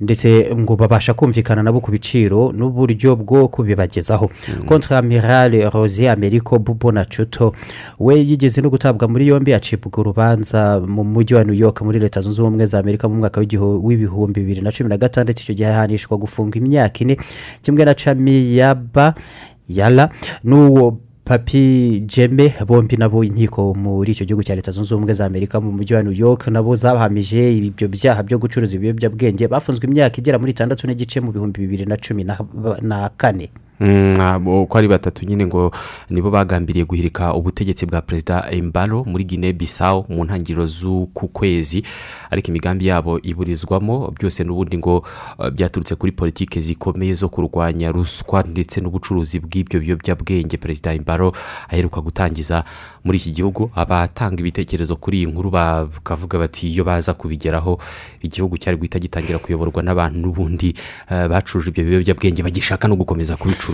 [0.01, 4.30] ndetse ngo babasha kumvikana nabo ku biciro n'uburyo bwo kubibagezaho.
[4.66, 7.53] Kontra amirale rose ameriko bubo na cuto
[7.99, 12.20] we yigeze no gutabwa muri yombi acibwa urubanza mu mujyi wa new york muri leta
[12.20, 16.16] zunze ubumwe za amerika mu mwaka w'ibihumbi bibiri na cumi na gatandatu icyo gihe ahanishwa
[16.18, 17.16] gufungwa imyaka ine.
[17.62, 19.14] Kimwe na cami yaba
[19.68, 20.09] yara
[20.45, 25.61] n'uwo papi jeme bombi nabo inkiko muri icyo gihugu cya leta zunze ubumwe za amerika
[25.61, 29.49] mu mujyi wa new york nabo zabahamije ibyo byaha byo gucuruza ibiyobyabwenge.
[29.51, 33.51] Bafunzwe imyaka igera muri itandatu n'igice mu bihumbi bibiri na cumi na- kane.
[33.80, 35.72] Uko ari batatu nyine ngo
[36.10, 41.82] nibo bagambiriye guhirika ubutegetsi bwa perezida embaro muri guinea bissau mu ntangiriro z'uku kwezi.
[42.30, 45.04] Ariko imigambi yabo iburizwamo byose n'ubundi ngo
[45.38, 50.56] uh, byaturutse kuri politiki zikomeye zo kurwanya ruswa ndetse n'ubucuruzi bw'ibyo biyobyabwenge.
[50.56, 51.32] Perezida embaro
[51.68, 52.64] aheruka gutangiza
[53.04, 57.78] muri iki gihugu abatanga ibitekerezo kuri iyi nkuru bakavuga bati iyo baza kubigeraho
[58.22, 60.74] igihugu cyari guhita gitangira kuyoborwa n'abantu n'ubundi
[61.10, 63.65] uh, bacuruje ibyo biyobyabwenge bagishaka no gukomeza kubicuruza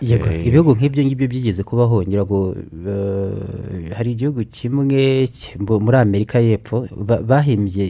[0.00, 2.54] yego Eh, ibihugu nk'ibyo ngibyo byigeze kubaho ngira ngo
[2.88, 7.84] eh, hari igihugu kimwe ki- mu- muri amerika y'epfo ba- bahimbye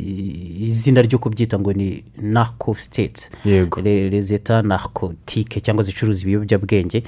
[0.62, 3.30] izina ryo kubyita ngo ni narco state.
[3.44, 3.80] Yego.
[3.82, 7.02] Etats narcotique cyangwa zicuruza ibiyobyabwenge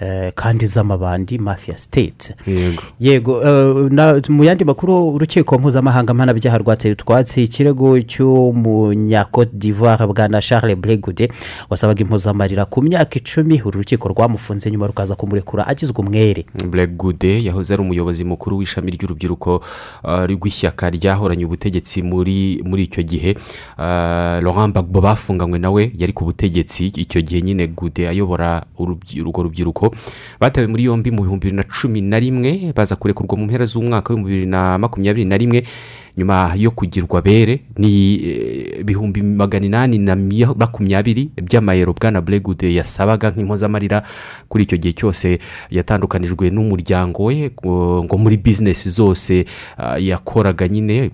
[0.00, 2.34] eh, kandi z'amabandi mafia state.
[2.46, 2.82] Yego.
[3.00, 3.34] Yego
[3.90, 11.28] na- mu yandi makuru urukiko mpuzamahanga mpanabyaha rwateye utwatsi ikirego cy'umunyacote d'ivoire bwana charles bregude
[11.70, 16.46] wasabaga impuzamarira ku myaka icumi uru rukiko rwamufunze nyuma rukaza kumurekura agizwe umwere.
[16.70, 19.62] Black Gude yahoze ari umuyobozi mukuru w'ishami ry'urubyiruko
[20.04, 23.30] uh, rw'ishyaka ryahoranye ubutegetsi muri muri icyo gihe.
[23.78, 29.94] Uh, Laurent Gbagbo bafunganywe nawe yari ku butegetsi icyo gihe nyine Gude ayobora urwo rubyiruko.
[30.40, 34.10] Batawe muri yombi mu bihumbi bibiri na cumi na rimwe baza kurekurwa mu mpera z'umwaka
[34.14, 35.62] w'ibihumbi bibiri na makumyabiri na rimwe.
[36.16, 40.16] Nyuma yo kugirwa bere ni eh, ibihumbi magana inani na
[40.56, 44.02] makumyabiri by'amayero bwana Bregude yasabaga nk'impozamarira
[44.48, 45.38] kuri icyo gihe cyose
[45.70, 49.44] yatandukanijwe n'umuryango we ngo muri bizinesi zose
[49.76, 51.10] ah, yakoraga nyine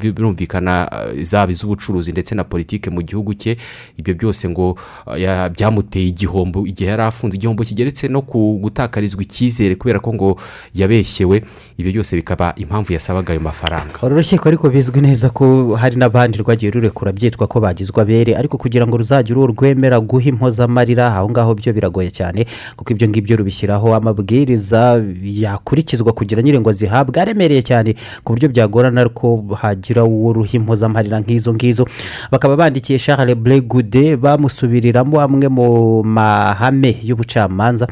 [0.00, 3.56] birumvikana- ah, zaba iz'ubucuruzi ndetse na politike mu gihugu cye
[3.96, 8.20] ibyo byose ngo ah, ya- byamuteye igihombo igihe yari afunze igihombo kigeretse no
[8.62, 10.38] gutakarizwa icyizere kubera ko ngo
[10.74, 11.44] yabeshyewe
[11.78, 13.91] ibyo byose bikaba impamvu yasabaga ayo mafaranga.
[14.00, 18.86] Rukiko ariko bizwi neza ko hari n'abandi rwagiye rurekura byitwa ko bagizwe abere ariko kugira
[18.86, 23.94] ngo ruzagire uwo rwemera guha impozamarira aho ngaho byo biragoye cyane kuko ibyo ngibyo rubishyiraho
[23.94, 31.20] amabwiriza yakurikizwa kugira ngo zihabwe aremereye cyane ku buryo byagorana ko hagira uwo ruha impozamarira
[31.20, 31.86] nk'izo ngizo.
[32.30, 37.86] Bakaba bandikiye charles bregude bamusubiriramo amwe mu mahame y'ubucamanza.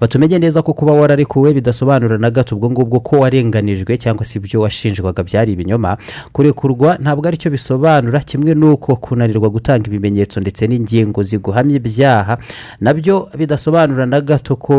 [0.00, 4.60] Batumenye neza ko kuba wararekuwe bidasobanura na gato ubwo ngubwo ko warenganijwe cyangwa se ibyo
[4.60, 5.96] washinjwaga byari ibinyoma.
[6.32, 12.38] Kurekurwa ntabwo ari cyo bisobanura kimwe n'uko kunanirwa gutanga ibimenyetso ndetse n'ingingo ziguhamya ibyaha
[12.80, 14.74] na byo bidasobanura na gato ko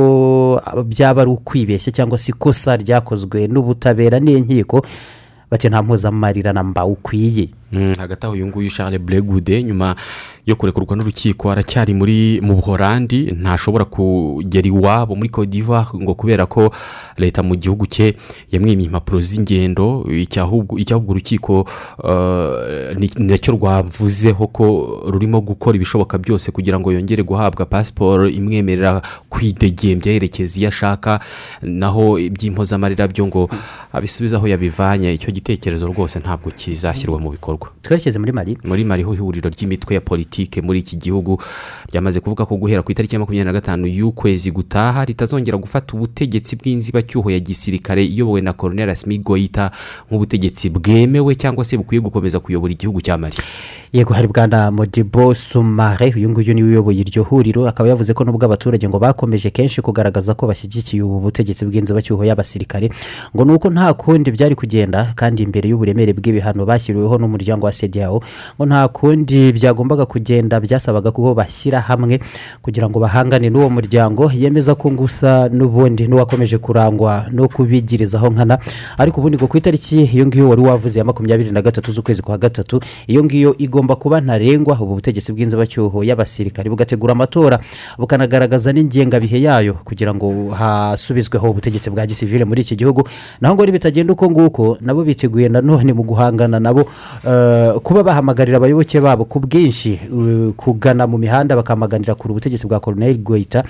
[0.86, 4.82] byaba ari ukwibeshya cyangwa se ikosa ryakozwe n'ubutabera n'inkiko.
[5.52, 7.50] Bati nta mpuzamarira na mba ukwiye.
[7.98, 9.96] Hagati aho uyu nguyu charles bregude nyuma
[10.46, 16.72] yo kurekurwa n'urukiko aracyari muri mu buhorandi ntashobora kugera iwabo muri d'Ivoire ngo kubera ko
[17.18, 18.16] leta mu gihugu cye
[18.52, 21.66] yamwimye impapuro z'ingendo icyahubwo urukiko
[22.04, 24.66] uh, na cyo rwavuzeho ko
[25.10, 31.20] rurimo gukora ibishoboka byose kugira ngo yongere guhabwa pasiporo imwemerera kwidegembya yerekeza iyo ashaka
[31.62, 33.50] naho iby'impozamarira byo ngo
[33.94, 35.14] abisubize aho yabivanye.
[35.14, 37.65] Icyo gitekerezo rwose ntabwo kizashyirwa mu bikorwa.
[37.82, 41.38] Twerekeze muri mari muri mari ho ihuriro ry'imitwe ya politike muri iki gihugu.
[41.92, 46.56] Ryamaze kuvuga ko guhera ku itariki ya makumyabiri na gatanu y'ukwezi gutaha ritazongera gufata ubutegetsi
[46.56, 49.72] bw'inzibacyuho ya gisirikare iyobowe na koroneri asimi goyita
[50.12, 53.38] nk'ubutegetsi bwemewe cyangwa se bukwiye gukomeza kuyobora igihugu cya mari
[53.94, 58.24] yego hari bwana modibo sumare uyu nguyu ni we uyoboye iryo huriro akaba yavuze ko
[58.24, 62.90] nubwo abaturage ngo bakomeje kenshi kugaragaza ko bashyigikiye ubu butegetsi bw'inzibacyuho y'abasirikare
[63.36, 67.74] ngo ni uko nta kundi byari kugenda kandi imbere y'uburemere bw'ibihano bashyiriweho n'umuryango umuryango wa
[67.74, 68.24] sediyawo
[68.58, 72.20] ngo nta kundi byagombaga kugenda byasabaga ko bashyira hamwe
[72.62, 74.32] kugira ngo bahangane n'uwo muryango.
[74.34, 78.60] Yemeza ko gusa n'ubundi n'uwakomeje kurangwa no kubigirizaho nkana.
[78.98, 82.38] Ariko ubundi ngo ku itariki iyo ngiyo wari wavuze ya makumyabiri na gatatu z'ukwezi kwa
[82.38, 84.76] gatatu iyo ngiyo igomba kuba ntarengwa.
[84.80, 87.60] Ubu butegetsi bw'inzibacyuho y'abasirikari bugategura amatora.
[87.98, 93.08] Bukanagaragaza n'ingengabihe yayo kugira ngo hasubizweho ubutegetsi bwa gisivile muri iki gihugu.
[93.42, 96.86] Naho ngo bitagenda uko nguko nabo biteguye nanone mu guhangana nabo
[97.28, 97.35] eh,
[97.84, 103.18] kuba bahamagarira abayoboke babo ku bwinshi eh, kugana mu mihanda bakamaganira kure ubutegetsi bwa koroneri
[103.18, 103.64] goyita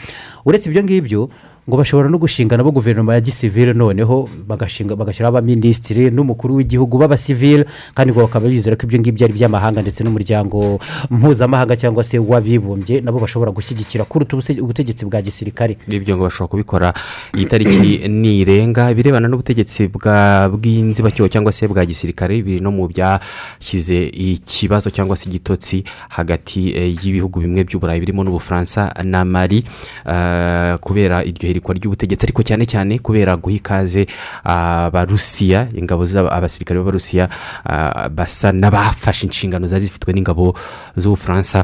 [0.46, 1.30] uretse ibyo ngibyo
[1.66, 7.66] ngo bashobora no gushinga nabo guverinoma ya gisivile noneho bagashyiraho abaminisitiri n'umukuru w'igihugu b'abasivile
[7.98, 10.78] kandi ngo bakaba bizera ko ibyo ngibyo ari iby'amahanga ndetse n'umuryango
[11.10, 15.78] mpuzamahanga cyangwa se w'abibumbye nabo bashobora gushyigikira kuruta ubutegetsi bwa gisirikare.
[15.90, 16.88] Ibyo ngo bashobora kubikora
[17.34, 24.94] iyi tariki nirenga ibirebana n'ubutegetsi bw'inzibacyuho cyangwa se bwa gisirikare biri no mu byashyize ikibazo
[24.94, 25.82] cyangwa se igitotsi
[26.14, 29.66] hagati eh, y'ibihugu bimwe by'uburayi birimo n'ubufaransa na mari
[30.06, 34.08] eh, kubera iryo hirikwa ry'ubutegetsi ariko cyane cyane kubera guha ikaze
[34.44, 37.30] abarusiya ingabo abasirikare b'abarusiya
[37.64, 40.56] ah, basa n'abafashe inshingano zari zifitwe n'ingabo
[40.98, 41.64] z'ubufaransa.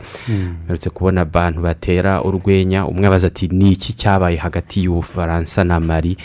[0.63, 6.17] Mperutse kubona abantu batera urwenya umwe abaza ati ni iki cyabaye hagati y'ubufaransa na mari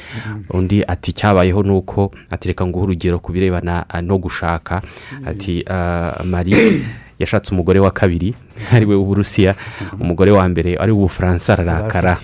[0.50, 4.82] undi ati cyabayeho ni uko ati reka nguhe urugero ku birebana ah, no gushaka.
[5.26, 6.54] Ati ah, mari
[7.20, 8.34] yashatse umugore wa kabiri
[8.74, 9.54] ari we w'uburusiya.
[10.00, 12.16] Umugore wa mbere ari uw'ubufaransa ararakara.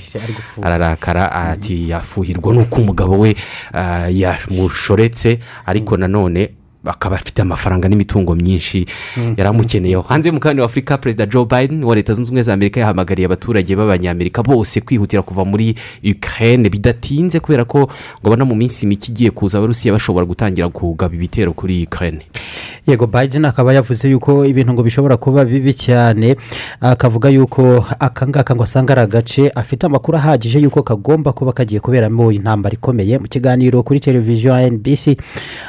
[0.62, 3.35] Ararakara ati yafuhirwa n'uko umugabo we
[3.74, 5.39] ah, yamushoretse.
[5.66, 6.51] Ariko nanone
[6.85, 9.35] akaba afite amafaranga n'imitungo myinshi Mhm.
[9.39, 12.80] yari amukeneyeho hanze y'umukandida wa afurika perezida joe biden wa leta zunze ubumwe za amerika
[12.80, 16.66] yahamagariye abaturage b'abanyamerika bose kwihutira kuva muri ukraine.
[16.70, 21.53] Bidatinze kubera ko ngo abona mu minsi mike igiye kuza abarusiya bashobora gutangira kugaba ibitero
[21.55, 22.26] kuri ukraine.
[22.87, 26.37] Yego biden akaba yavuze yuko ibintu ngo bishobora kuba bibi cyane
[26.80, 31.80] akavuga yuko aka ngaka ngo asanga ari agace afite amakuru ahagije yuko kagomba kuba kagiye
[31.80, 33.18] kuberamo intambara ikomeye.
[33.18, 35.14] Mu kiganiro kuri televiziyo nbc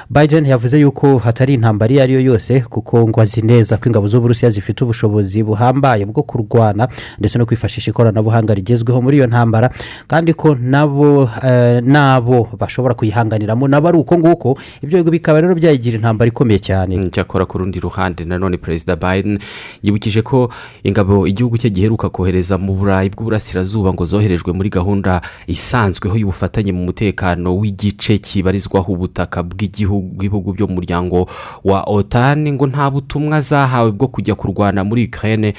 [0.10, 4.08] biden yavuze yuko hatari intambara iyo ari yo yose kuko ngo azi neza ko ingabo
[4.08, 6.88] z'uburusiya zifite ubushobozi buhambaye bwo kurwana
[7.20, 9.70] ndetse no kwifashisha ikoranabuhanga rigezweho muri iyo ntambara
[10.08, 15.96] kandi ko nabo eh, nabo bashobora kuyihanganiramo nabo ari uko nguko ibyo bikaba rero byayigira
[16.02, 17.03] intambara ikomeye cyane.
[17.10, 19.40] Cyakora ku rundi ruhande nanone perezida biden
[19.84, 20.52] yibukije ko
[20.84, 26.86] ingabo igihugu cye giheruka kohereza mu burayi bw'uburasirazuba ngo zoherejwe muri gahunda isanzweho y'ubufatanye mu
[26.86, 31.30] mutekano w'igice kibarizwaho ubutaka bw'ibihugu byo mu muryango
[31.64, 35.54] wa otani ngo nta butumwa zahawe bwo kujya kurwana muri ukraine.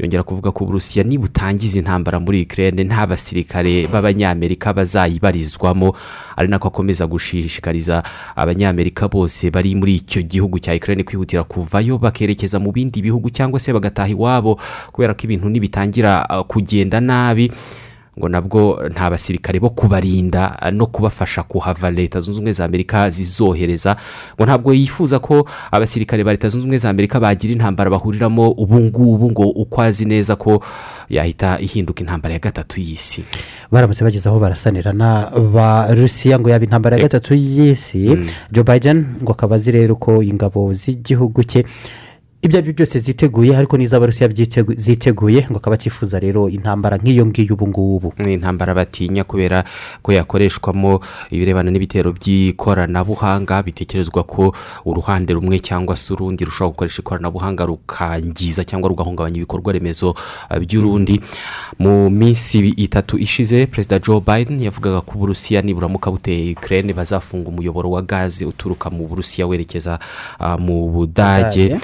[0.00, 5.94] Yongera kuvuga ko uburusiya nibutangiza intambara muri ukraine nta basirikare b'abanyamerika bazayibarizwamo.
[6.36, 8.02] Ari nako akomeza gushishikariza
[8.36, 13.60] abanyamerika bose bari muri icyo gihugu cya ukraine kwihutira kuvayo bakerekeza mu bindi bihugu cyangwa
[13.60, 14.60] se bagataha iwabo
[14.92, 17.52] kubera ko ibintu nibitangira kugenda nabi.
[18.18, 23.10] Ngo nabwo nta basirikare bo kubarinda uh, no kubafasha kuhava leta zunze ubumwe za amerika
[23.10, 23.96] zizohereza.
[24.36, 28.80] Ngo ntabwo yifuza ko abasirikare ba leta zunze ubumwe za amerika bagira intambara bahuriramo ubu
[28.80, 30.62] ngubu ngo uko azi neza ko
[31.08, 33.24] yahita ihinduka intambara ya gatatu y'isi.
[33.70, 38.18] Baramutse bageze aho barasanira n'abarusiya ngo yaba intambara ya gatatu y'isi.
[38.52, 41.64] Joe biden ngo akaba azi rero ko ingabo z'igihugu cye
[42.42, 44.28] ibyo ari byo byose ziteguye ariko n'iz'abarusiya
[44.76, 48.08] ziteguye ngo akaba atifuza rero intambara nk'iyo ngiyo ubu ngubu.
[48.18, 49.64] Ni intambara batinya kubera
[50.00, 54.56] ko yakoreshwamo ibirebana n'ibitero by'ikoranabuhanga bitekerezwa ko
[54.88, 61.20] uruhande rumwe cyangwa se urundi rushobora gukoresha ikoranabuhanga rukangiza cyangwa rugahungabanya ibikorwa remezo uh, by'urundi.
[61.78, 67.90] Mu minsi itatu ishize perezida joe biden yavugaga ko uburusiya niburamuka buteye ukraine bazafunga umuyoboro
[67.90, 70.00] wa gaze uturuka mu burusiya werekeza
[70.40, 71.76] uh, mu Budage.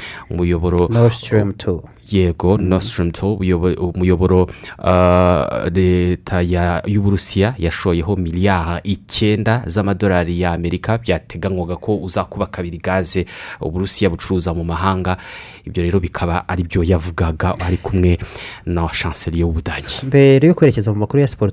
[0.46, 1.82] Umuyoboro Nord Stream 2.
[2.10, 4.42] Yego 2 uyobo- umuyoboro
[4.78, 13.26] uh, leta ya- y'uburusiya yashoyeho miliyari icyenda z'amadolari y'amerika byateganywaga ko uzakuba kabiri gaze
[13.60, 15.16] uburusiya bucuruza mu mahanga.
[15.66, 18.18] Ibyo rero bikaba ari byo yavugaga ari kumwe
[18.66, 20.06] na chancelier w'ubudage.
[20.06, 21.50] Mbere yo kwerekeza mu makuru ya siporo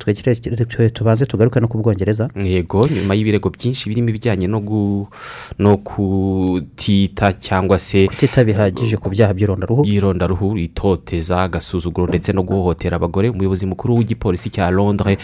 [0.93, 2.30] tubanze tugaruke no ku bwongereza.
[2.36, 9.82] Yego nyuma y'ibirego byinshi birimo ibijyanye no kutita cyangwa se kutita bihagije ku byaha by'irondaruhu.
[10.58, 13.30] Itoteza agasuzuguro ndetse no guhohotera abagore.
[13.30, 15.18] Umuyobozi mukuru w'igipolisi cya londres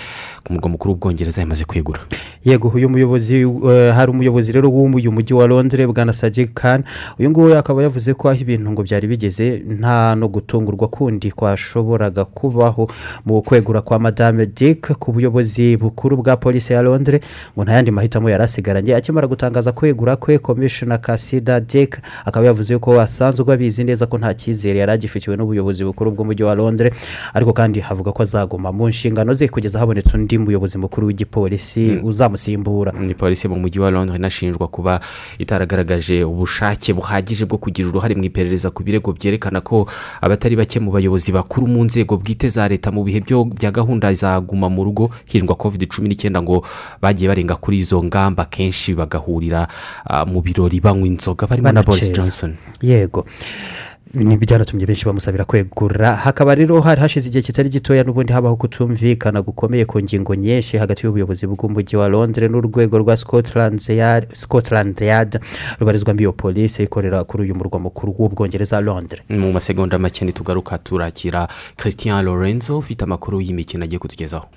[0.44, 2.00] ku murwa mukuru w'ubwongereza yamaze kwegura.
[2.46, 6.84] Yego uyu muyobozi eh, hari umuyobozi rero w'uyu mujyi wa londres bwana sajid khan.
[7.20, 12.26] Uyu nguyu akaba yavuze ko aho ibintu ngo byari bigeze nta no gutungurwa kundi kwashoboraga
[12.26, 12.88] kubaho.
[13.26, 17.22] Mu kwegura kwa madame dick ku buyobozi bukuru bwa polisi ya londres
[17.56, 18.96] ngo nta yandi mahitamo yari asigaranye.
[18.96, 24.34] Akimara gutangaza kwegura kwe komishona kasida dick akaba yavuze ko asanzwe abizi neza ko nta
[24.34, 26.94] cyizere yari agifitiwe n'ubuyobozi bukuru bw'umujyi wa londres
[27.34, 32.92] ariko kandi havuga ko azaguma mu nshingano ze kugeza habonetse undi muyobozi mukuru w'igipolisi uzamusimbura.
[32.94, 35.00] Ni polisi mu mujyi wa londres inashinjwa kuba
[35.38, 39.90] itaragaragaje ubushake buhagije bwo kugira uruhare mu iperereza ku birego byerekana ko
[40.22, 44.14] abatari bake mu bayobozi bakuru mu nzego bwite za leta mu bihe byo bya gahunda
[44.14, 46.62] za guma mu rugo hirindwa covid cumi n'icyenda ngo
[47.02, 49.68] bagiye barenga kuri izo ngamba kenshi bagahurira
[50.06, 51.48] ah, mu birori banywa inzoga.
[51.48, 52.56] Barimo na boris johnson.
[52.82, 53.26] Yego.
[53.26, 56.16] ni byanatumye benshi bamusabira kwegura.
[56.16, 61.06] Hakaba rero hari hashize igihe kitari gitoya n'ubundi habaho kutumvikana gukomeye ku ngingo nyinshi hagati
[61.06, 65.40] y'ubuyobozi bw'umujyi wa londres n'urwego rwa scotland Yard- scotland yard
[65.80, 69.22] rubarizwamo iyo polisi ikorera kuri uyu murwa mukuru w'ubwongereza londres.
[69.30, 71.48] Mu masegonda make ntitugaruka turakira
[71.78, 74.48] christian lorenzo ufite amakuru y'imikino agiye kutugezaho.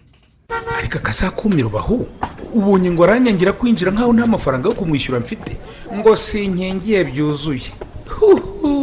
[0.79, 2.07] Ariko akazakumira ubaho
[2.55, 5.57] ubonye ngo aranyangira kwinjira nkaho nta mafaranga yo kumwishyura mfite
[5.95, 7.69] ngo sinkingiye byuzuye.
[8.09, 8.82] Huhu,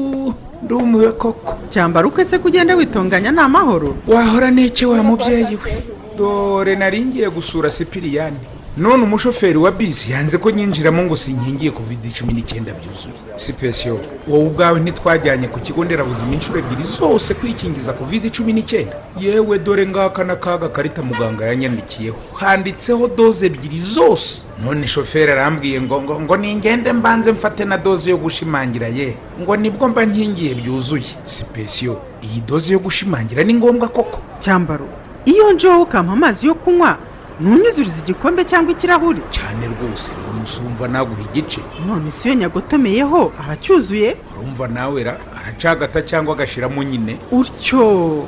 [0.69, 5.71] ndumiwe koko cyambara uko se kugenda witunganya ni amahoro wahora n'iki wa mubyeyi we?
[6.17, 8.37] Dore nari ngiye gusura sipiriyani.
[8.79, 14.45] None umushoferi wa bisi yanze ko nyinjiramo ngo sinkingiye kovide cumi n'icyenda byuzuye sipesiyo wowe
[14.47, 20.23] ubwawe ntitwajyanye ku kigo nderabuzima inshuro ebyiri zose kwikingiza kovide cumi n'icyenda yewe dore ngaka
[20.23, 24.45] n'akaga karita muganga yanyandikiyeho handitseho doze ebyiri zose.
[24.63, 29.15] None shoferi arambwiye ngo ngo ngo ningende mbanze mfate na doze yo gushimangira ye.
[29.41, 31.11] Ngo ni bwo mba nkingiye byuzuye.
[31.25, 34.19] Sipesiyo iyi doze yo gushimangira ni ngombwa koko.
[34.39, 34.87] Cyambaro
[35.25, 36.97] iyo njeho ukampa amazi yo kunywa
[37.39, 41.61] ntunyuzurize igikombe cyangwa ikirahuri cyane rwose none usumva naguha igice.
[41.87, 47.17] None si iyo nyagotomeyeho aba acyuzuye urumva nawe ra aracagata cyangwa agashyiramo nyine.
[47.31, 48.25] Utyo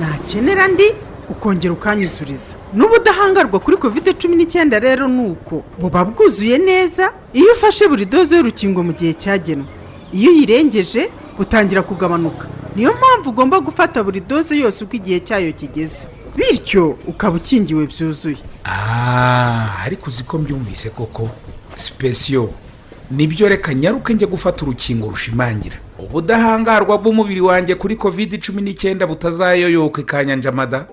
[0.00, 0.88] nakenera ndi
[1.30, 2.54] ukongera ukanyuzuriza.
[2.74, 8.36] N'ubudahangarwa kuri kovide cumi n'icyenda rero ni uko buba bwuzuye neza iyo ufashe buri doze
[8.36, 9.66] y'urukingo mu gihe cyagenwe.
[10.12, 12.46] Iyo uyirengeje butangira kugabanuka.
[12.76, 16.06] Niyo mpamvu ugomba gufata buri doze yose uko igihe cyayo kigeze.
[16.36, 18.36] Bityo ukaba ukingiwe byuzuye.
[18.64, 21.30] Ah, ariko uzi ko mbyumvise koko?
[21.76, 22.50] Sipesiyo
[23.10, 25.76] ni byo reka nyaruke njye gufata urukingo rushimangira.
[25.98, 30.86] Ubudahangarwa bw'umubiri wanjye kuri kovide cumi n'icyenda butazayoyoka ikanyanjamada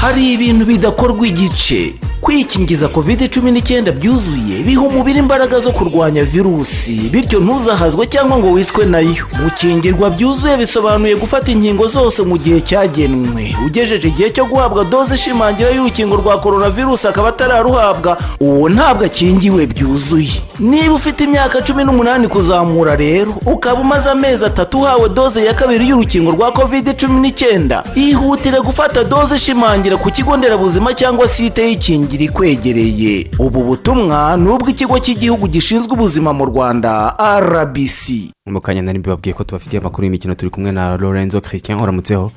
[0.00, 1.94] hari ibintu bidakorwa igice.
[2.20, 6.92] Kwikingiza kovide cumi n'icyenda byuzuye biha umubiri imbaraga zo kurwanya virusi.
[7.12, 9.24] Bityo ntuzahazwe cyangwa ngo wicwe na yo.
[9.44, 13.56] Gukingirwa byuzuye bisobanuye gufata inkingo zose mu gihe cyagenwe.
[13.66, 20.42] Ugejeje igihe cyo guhabwa doze ishimangira y'urukingo rwa coronavirus akaba atararuhabwa uwo ntabwo akingiwe byuzuye.
[20.58, 25.88] Niba ufite imyaka cumi n'umunani kuzamura rero ukaba umaze amezi atatu uhawe doze ya kabiri
[25.88, 32.09] y'urukingo rwa kovide cumi n'icyenda ihutire gufata doze ishimangira ku kigo nderabuzima cyangwa site y'ikingira
[32.18, 38.04] ikwegereye ubu butumwa ni ubw'ikigo cy'igihugu gishinzwe ubuzima mu rwanda rbc
[38.50, 42.32] mu kanya nari mbibabwiye ko tubafitiye amakuru y'imikino turi kumwe na lorenzo christian uramutseho?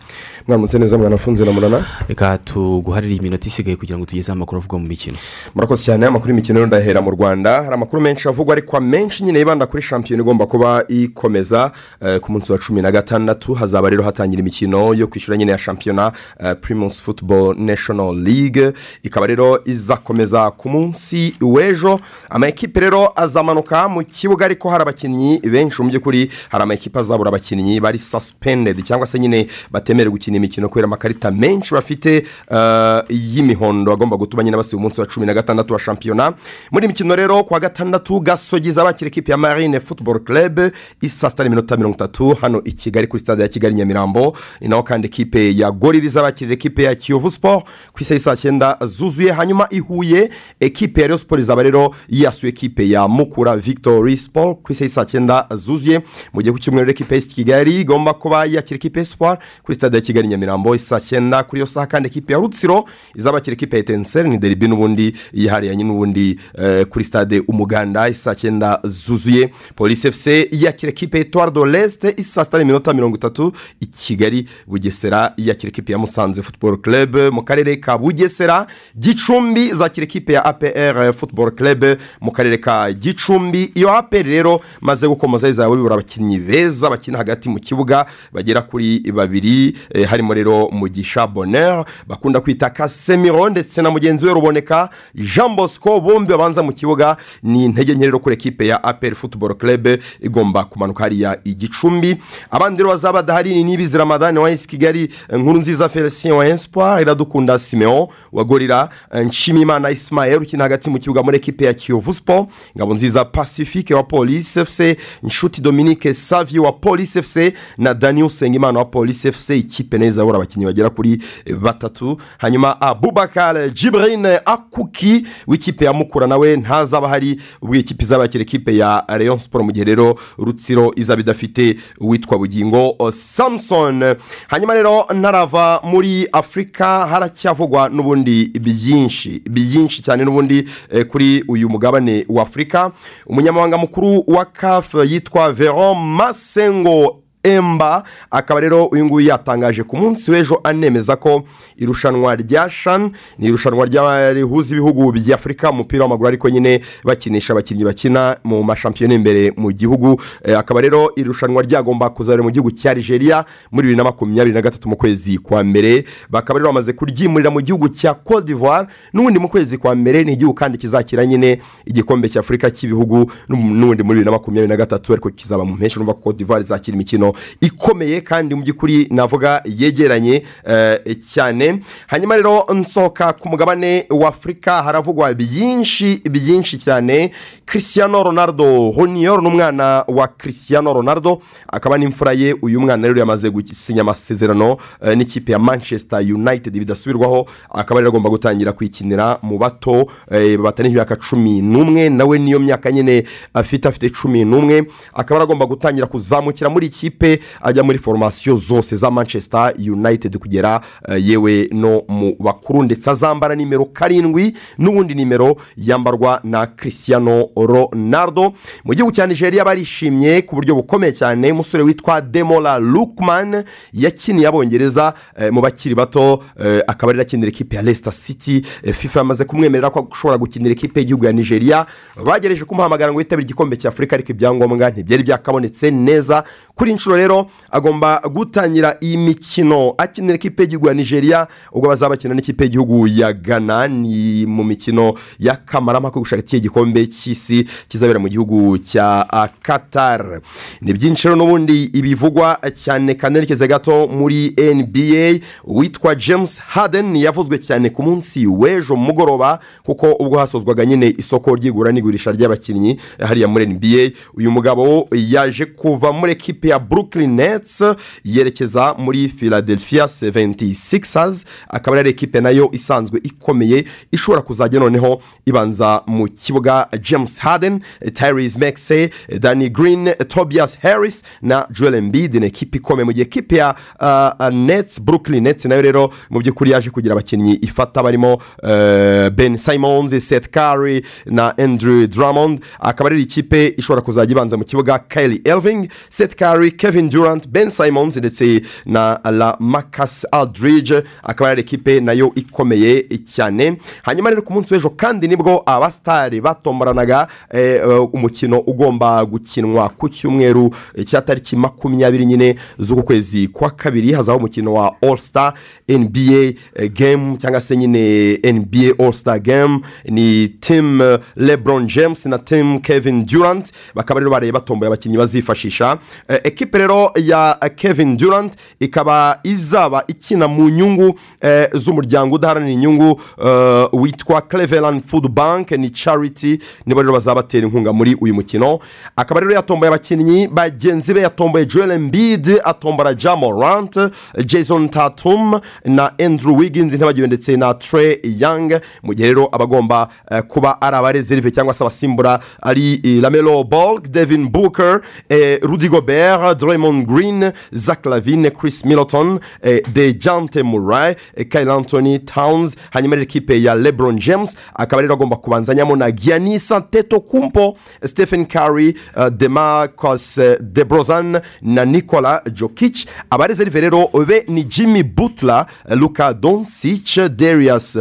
[0.47, 1.85] Mwaramutse neza mwanafunze na murana?
[2.07, 5.17] Reka tuguharire iminota isigaye kugira ngo tugezeho amakuru avugwa mu mikino.
[5.55, 7.61] Murakoze cyane amakuru y'imikino rero ndahera mu rwanda.
[7.63, 12.31] Hari amakuru menshi avugwa ariko amenshi nyine yibanda kuri shampiyona igomba kuba ikomeza eh, ku
[12.31, 13.53] munsi wa cumi na gatandatu.
[13.53, 18.73] Hazaba rero hatangira imikino yo kwishyura nyine ya shampiyona eh, primus football national league.
[19.03, 21.99] Ikaba rero izakomeza ku munsi w'ejo.
[22.29, 27.79] Amakipe rero azamanuka mu kibuga ariko hari abakinnyi benshi mu by'ukuri hari amakipe azabura abakinnyi
[27.79, 34.17] bari suspended cyangwa se nyine batemerewe gukina imikino kubera amakarita menshi bafite eh, y'imihondo agomba
[34.17, 36.33] gutuma nyine basiba umunsi wa cumi na gatandatu wa shampiyona.
[36.71, 40.59] Muri mikino rero ku wa gatandatu gasogiza bakira ikipe ya marine football club
[41.01, 44.37] isa sita n'iminota mirongo itatu hano i kigali kuri stade ya kigali nyamirambo.
[44.61, 47.65] Ni naho kandi ikipe ya goririza bakirira ikipe ya kiyovu sport.
[47.93, 50.29] Ku isaha saa cyenda zuzuye hanyuma i huye
[50.59, 54.61] ekipe ya Rayon sport izaba rero yasuye ekipe ya mukura victory sport.
[54.63, 55.92] Ku isaha saa cyenda zuzuye
[56.33, 60.01] mu gihe ku cyumweru ekipe East kigali igomba kuba yakira ekipe espoir kuri stade ya
[60.01, 62.85] kigali nyamirambo saa cyenda kuri iyo saha kandi ekipe ya rutsiro
[63.15, 68.79] izabakira ekipe ya etenseri ni deribi n'ubundi yihariye n'ubundi eh, kuri stade umuganda saa cyenda
[68.83, 69.49] zuzuye.
[69.75, 74.47] Polisi efuse yakira ekipe ya etuwari do resite saa sita n'iminota mirongo itatu i kigali
[74.67, 78.67] bugesera yakira ekipe ya musanze futuboro club mu karere ka bugesera
[78.99, 81.85] gicumbi zakira ekipe ya apr futuboro club
[82.21, 87.17] mu karere ka gicumbi iyo apr rero maze gukomoza izaba nabo bibura abakinnyi beza bakina
[87.17, 93.81] hagati mu kibuga bagera kuri babiri eh, harimo rero mugisha bonheur bakunda kwita kasemiro ndetse
[93.81, 97.17] na mugenzi we ruboneka jean bosco bombi babanza mu kibuga.
[97.43, 99.87] Ni intege nke rero kuri ekipe ya apel football club
[100.21, 102.17] igomba kumanuka hariya igicumbi.
[102.51, 107.01] Abandi rero bazaba badahari ni nibizi ramadani wa esi kigali nkuru nziza felicien wa espoir
[107.01, 108.89] iradukunda simeon wa gorira
[109.25, 114.03] nshimimana ismael ukina hagati mu kibuga muri ekipe ya kiyovu sport ngabo nziza pacifique wa
[114.03, 114.79] polisi fc
[115.23, 120.37] inshuti dominique savi wa polisi fc na daniel usengimana wa polisi fc ikipe neza abura
[120.37, 122.17] abakinnyi bagera kuri eh, batatu.
[122.37, 128.41] Hanyuma abubakar jibrine akuki w'ikipe ya mukura nawe ntazaba hari ubwo iyi kipe izaba yakira
[128.41, 134.15] ekipe ya rayon sport mu gihe rero rutsiro izaba idafite uwitwa bugingo o, samson.
[134.47, 142.25] Hanyuma rero ntarava muri afurika haracyavugwa n'ubundi byinshi byinshi cyane n'ubundi eh, kuri uyu mugabane
[142.29, 142.91] wa afurika
[143.27, 150.31] umunyamabanga mukuru wa caf yitwa veron masengo emba akaba rero uyu nguyu yatangaje ku munsi
[150.31, 151.43] w'ejo anemeza ko
[151.77, 153.85] irushanwa rya shan ni irushanwa
[154.33, 159.71] rihuza ibihugu by'afurika mu mupira w'amaguru ariko nyine bakinisha abakinnyi bakina mu mashampiyona imbere mu
[159.71, 160.21] gihugu.
[160.43, 164.61] Eh, akaba rero irushanwa ryagomba kuzabera mu gihugu cya nigeria muri bibiri na makumyabiri na
[164.61, 166.05] gatatu mu kwezi kwa mbere.
[166.29, 170.33] Bakaba rero bamaze kuryimurira mu gihugu cya cote d'ivoire n'ubundi mu kwezi kwa mbere ni
[170.33, 175.13] igihugu kandi kizakira nyine igikombe cy'afurika cy'ibihugu n'u- n'ubundi muri bibiri na makumyabiri na gatatu
[175.13, 175.95] ariko kizaba mu mpeshyi.
[175.99, 181.79] Urumva ko cote d'ivoire izakira imikino ikomeye kandi mu by'ukuri navuga yegeranye eh, cyane.
[182.07, 187.31] Hanyuma rero nsohoka ku mugabane wa afurika haravugwa byinshi byinshi cyane.
[187.65, 192.55] Christiano ronaldo junior ni umwana wa christiano ronaldo akaba n'imfura ye.
[192.61, 198.29] Uyu mwana rero yamaze gusinya amasezerano eh, n'ikipe ya manchester united bidasubirwaho akaba rero agomba
[198.29, 202.09] gutangira kwikinira mu bato eh, batari imyaka cumi n'umwe.
[202.09, 203.23] Nawe niyo myaka nyine
[203.53, 207.22] afite afite cumi n'umwe akaba agomba gutangira kuzamukira muri ikipe
[207.61, 212.83] ajya muri foromasiyo zose za manchester united kugera eh, yewe no mu bakuru.
[212.83, 218.53] Ndetse azambara nimero karindwi n'ubundi nimero yambarwa na christiano ronaldo.
[218.83, 221.51] Mu gihugu cya nigeria barishimye ku buryo bukomeye cyane.
[221.51, 223.63] Umusore witwa demora lukman
[223.93, 228.61] yakiniye abongereza eh, mu bakiri bato eh, akaba ari akinira ekipe ya leicester city.
[228.93, 231.85] Fifa yamaze kumwemerera ko ashobora gukinira ekipe y'igihugu ya nigeria.
[232.25, 236.43] Bagerageje kumuhamagara ngo yitabire igikombe cya afurika ariko ibyangombwa ntibyari byakabonetse neza.
[236.75, 242.09] Kuri iyi nshuro rero agomba gutangira iyi mikino akinira ekipe y'igihugu ya nigeria ubwo bazaba
[242.15, 243.87] bakina n'ikipe y'igihugu ya ghana.
[243.87, 249.25] Ni mu mikino y'akamaramaka gushaka iki gikombe cy'isi kizabera mu gihugu cya
[249.61, 250.41] qatar.
[250.81, 257.89] Ni byinshi rero n'ubundi ibivugwa cyane kanerekeze gato muri nba witwa james harden yavuzwe cyane
[257.89, 263.65] ku munsi w'ejo mu mugoroba kuko ubwo hasozwaga nyine isoko ry'igura n'igurisha ry'abakinnyi hariya muri
[263.67, 267.81] nba uyu mugabo yaje kuva muri ekipe ya brooklyn nets
[268.23, 276.01] yerekeza muri philadelphia 76ers akaba ari ekipe na yo isanzwe ikomeye ishobora kuzajya noneho ibanza
[276.07, 277.81] mu kibuga james harden
[278.13, 282.33] tyrese maxey danny green tobias harris na joel embiid.
[282.35, 283.05] Ni ekipe ikomeye.
[283.05, 286.89] Mu gihe ekipe ya uh, uh, nets brooklyn nets na yo rero mu by'ukuri yaje
[286.89, 292.59] kugira abakinnyi ifata barimo uh, ben simons seth curry na andrew drummond.
[292.79, 297.69] Akaba ari ikipe ishobora kuzajya ibanza mu kibuga kylie elving seth curry kevin durant ben
[297.71, 304.41] simons ndetse na la marcus aldridge akaba ari ekipe na yo ikomeye cyane hanyuma rero
[304.41, 310.69] ku munsi w'ejo kandi ni bwo abasitari batomboranaga eh, eh, umukino ugomba gukinwa ku cyumweru
[311.05, 315.53] cya tariki makumyabiri nyine z'uku kwezi kwa kabiri hazaho umukino wa all star
[315.89, 316.53] nba
[316.93, 319.79] game cyangwa se nyine nba all star game.
[320.05, 323.71] Ni tim eh, lebron james na tim kevin durant.
[323.95, 325.97] Bakaba rero baraye batomboye abakinnyi bazifashisha.
[326.29, 326.39] Eh,
[326.73, 333.87] ekipe rero ya kevin durant ikaba izaba ikina mu nyungu eh, z'umuryango udaharanira inyungu eh,
[333.93, 338.79] witwa cleveland food bank ni charity nibo rero bazaba batera inkunga muri uyu mukino.
[339.15, 343.97] Akaba rero yatomboye abakinnyi bagenzi be yatomboye joel embiid atombora jamorant
[344.45, 348.79] jason tatum na andrew wiggins ntibagiwe ndetse na trey young.
[349.03, 354.49] Mu gihe rero abagomba eh, kuba ari abarezerive cyangwa se abasimbura ari lamelo ball devin
[354.49, 361.69] booker eh, rudy gobert Draymond Green Zach Lavine Chris Middleton eh, Dejante Murray eh, Kyle
[361.71, 367.77] Anthony Towns hanyuma rero ekipe ya LeBron James akaba rero agomba kubanzanyamo na Giannis Antetokounmpo
[368.05, 373.05] Stephen Curry uh, Demarcus DeBrozan na Nikola Jokic.
[373.29, 377.97] Abarezerive rero be ni Jimmy Butler Luka Doncic Darius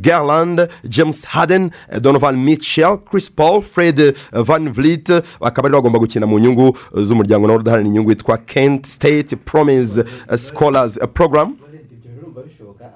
[0.00, 5.10] Garland James Harden Donovan Mitchell Chris Paul Fred Van Vliet
[5.40, 10.36] bakaba rero bagomba gukina mu nyungu z'umuryango nawo udaharanira inyungu witwa Kent State Promise uh,
[10.36, 11.06] Scholars uh,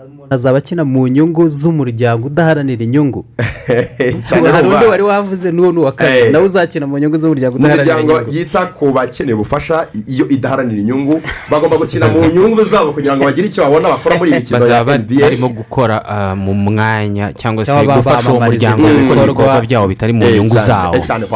[0.00, 3.24] Program azaba akina mu nyungu z'umuryango udaharanira inyungu.
[4.52, 6.18] Hari undi wari wavuze n'uwo ni uwa kane.
[6.18, 6.32] Eh.
[6.32, 8.38] nawe uzakina mu nyungu z'umuryango udaharanira umuryango inyungu.
[8.38, 13.46] yita ku bakeneye ubufasha iyo idaharanira inyungu bagomba gukina mu nyungu zabo kugira ngo bagire
[13.46, 17.86] icyo babona bakora muri iyi mikino ya nba barimo gukora ah, mu mwanya cyangwa se
[17.86, 21.26] gufasha uwo muryango gukora ibikorwa byabo bitari mu Eh, nyungu zawo cyane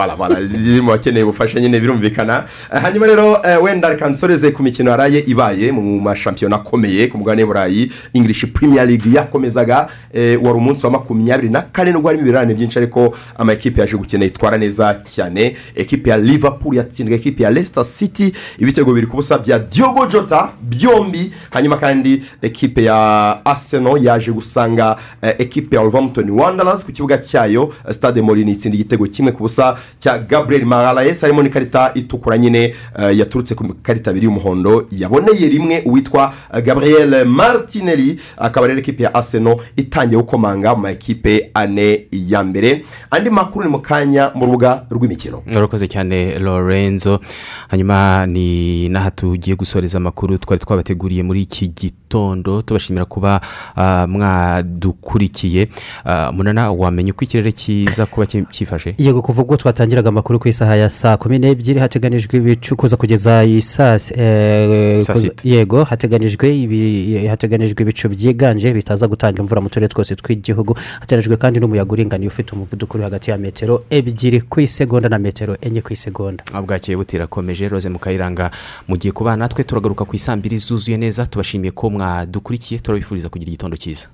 [0.83, 2.45] mu bakeneye ubufasha nyine birumvikana.
[2.73, 7.43] Eh, hanyuma rero wenda reka nsoreze ku mikino yaraye ibaye mu mashampiyona akomeye ku mugabane
[7.43, 12.55] w'uburayi english premier league yakomezaga eh, wari umunsi wa makumyabiri na kane nubwo harimo ibirarane
[12.55, 15.57] byinshi ariko amakipe yaje gukina yitwara neza cyane.
[15.75, 18.33] Ekipe ya liverpool yatsinzwe ekipe ya leicester city.
[18.59, 21.33] Ibitego biri ku busa bya diogo jota byombi.
[21.51, 26.85] Hanyuma kandi ekipe ya arsenal yaje gusanga eh, ekipe ya wolverhampton wanderers.
[26.85, 31.43] Ku kibuga cyayo eh, stade morini itsinda igitego kimwe ku busa cya gabriel mararaes harimo
[31.43, 34.87] n'ikarita itukura nyine eh, yaturutse ku karita abiri y'umuhondo.
[34.93, 36.33] Yaboneye rimwe uwitwa
[36.65, 38.21] gabriel martinelli.
[38.37, 42.85] Akaba rero ekipe ya arsenal itangiye gukomanga mu makipe ane ya mbere.
[43.11, 45.43] Andi makuru ni mu kanya mu rubuga rw'imikino.
[45.57, 47.21] Urakoze cyane lorenzo.
[47.69, 53.41] Hanyuma ni n'aha tugiye gusoreza amakuru twari twabateguriye muri iki gitondo tubashimira kuba
[53.77, 55.69] ah, mwadukurikiye.
[56.05, 60.77] Ah, munana wamenya uko ikirere kiza kuba cyifashe yego kuva ubwo twatangiraga amakuru ku isaha
[60.77, 65.49] ya saa kumi n'ebyiri hateganijwe ibicu kuza kugeza saa eh, Saa sita.
[65.49, 71.61] yego hateganijwe ibi- hateganijwe ibicu byiganje bitaza gutanga imvura mu turere twose tw'igihugu hateganijwe kandi
[71.61, 75.93] n'umuyaga uringaniye ufite umuvuduko uri hagati ya metero ebyiri ku isegonda na metero enye ku
[75.93, 78.51] isegonda bwakeye butirakomeje rose mukayiranga
[78.89, 84.09] mugiye kuba natwe turagaruka ku isambiri zuzuye neza tubashimiye ko mwadukurikiye turabifuriza kugira igitondo cyiza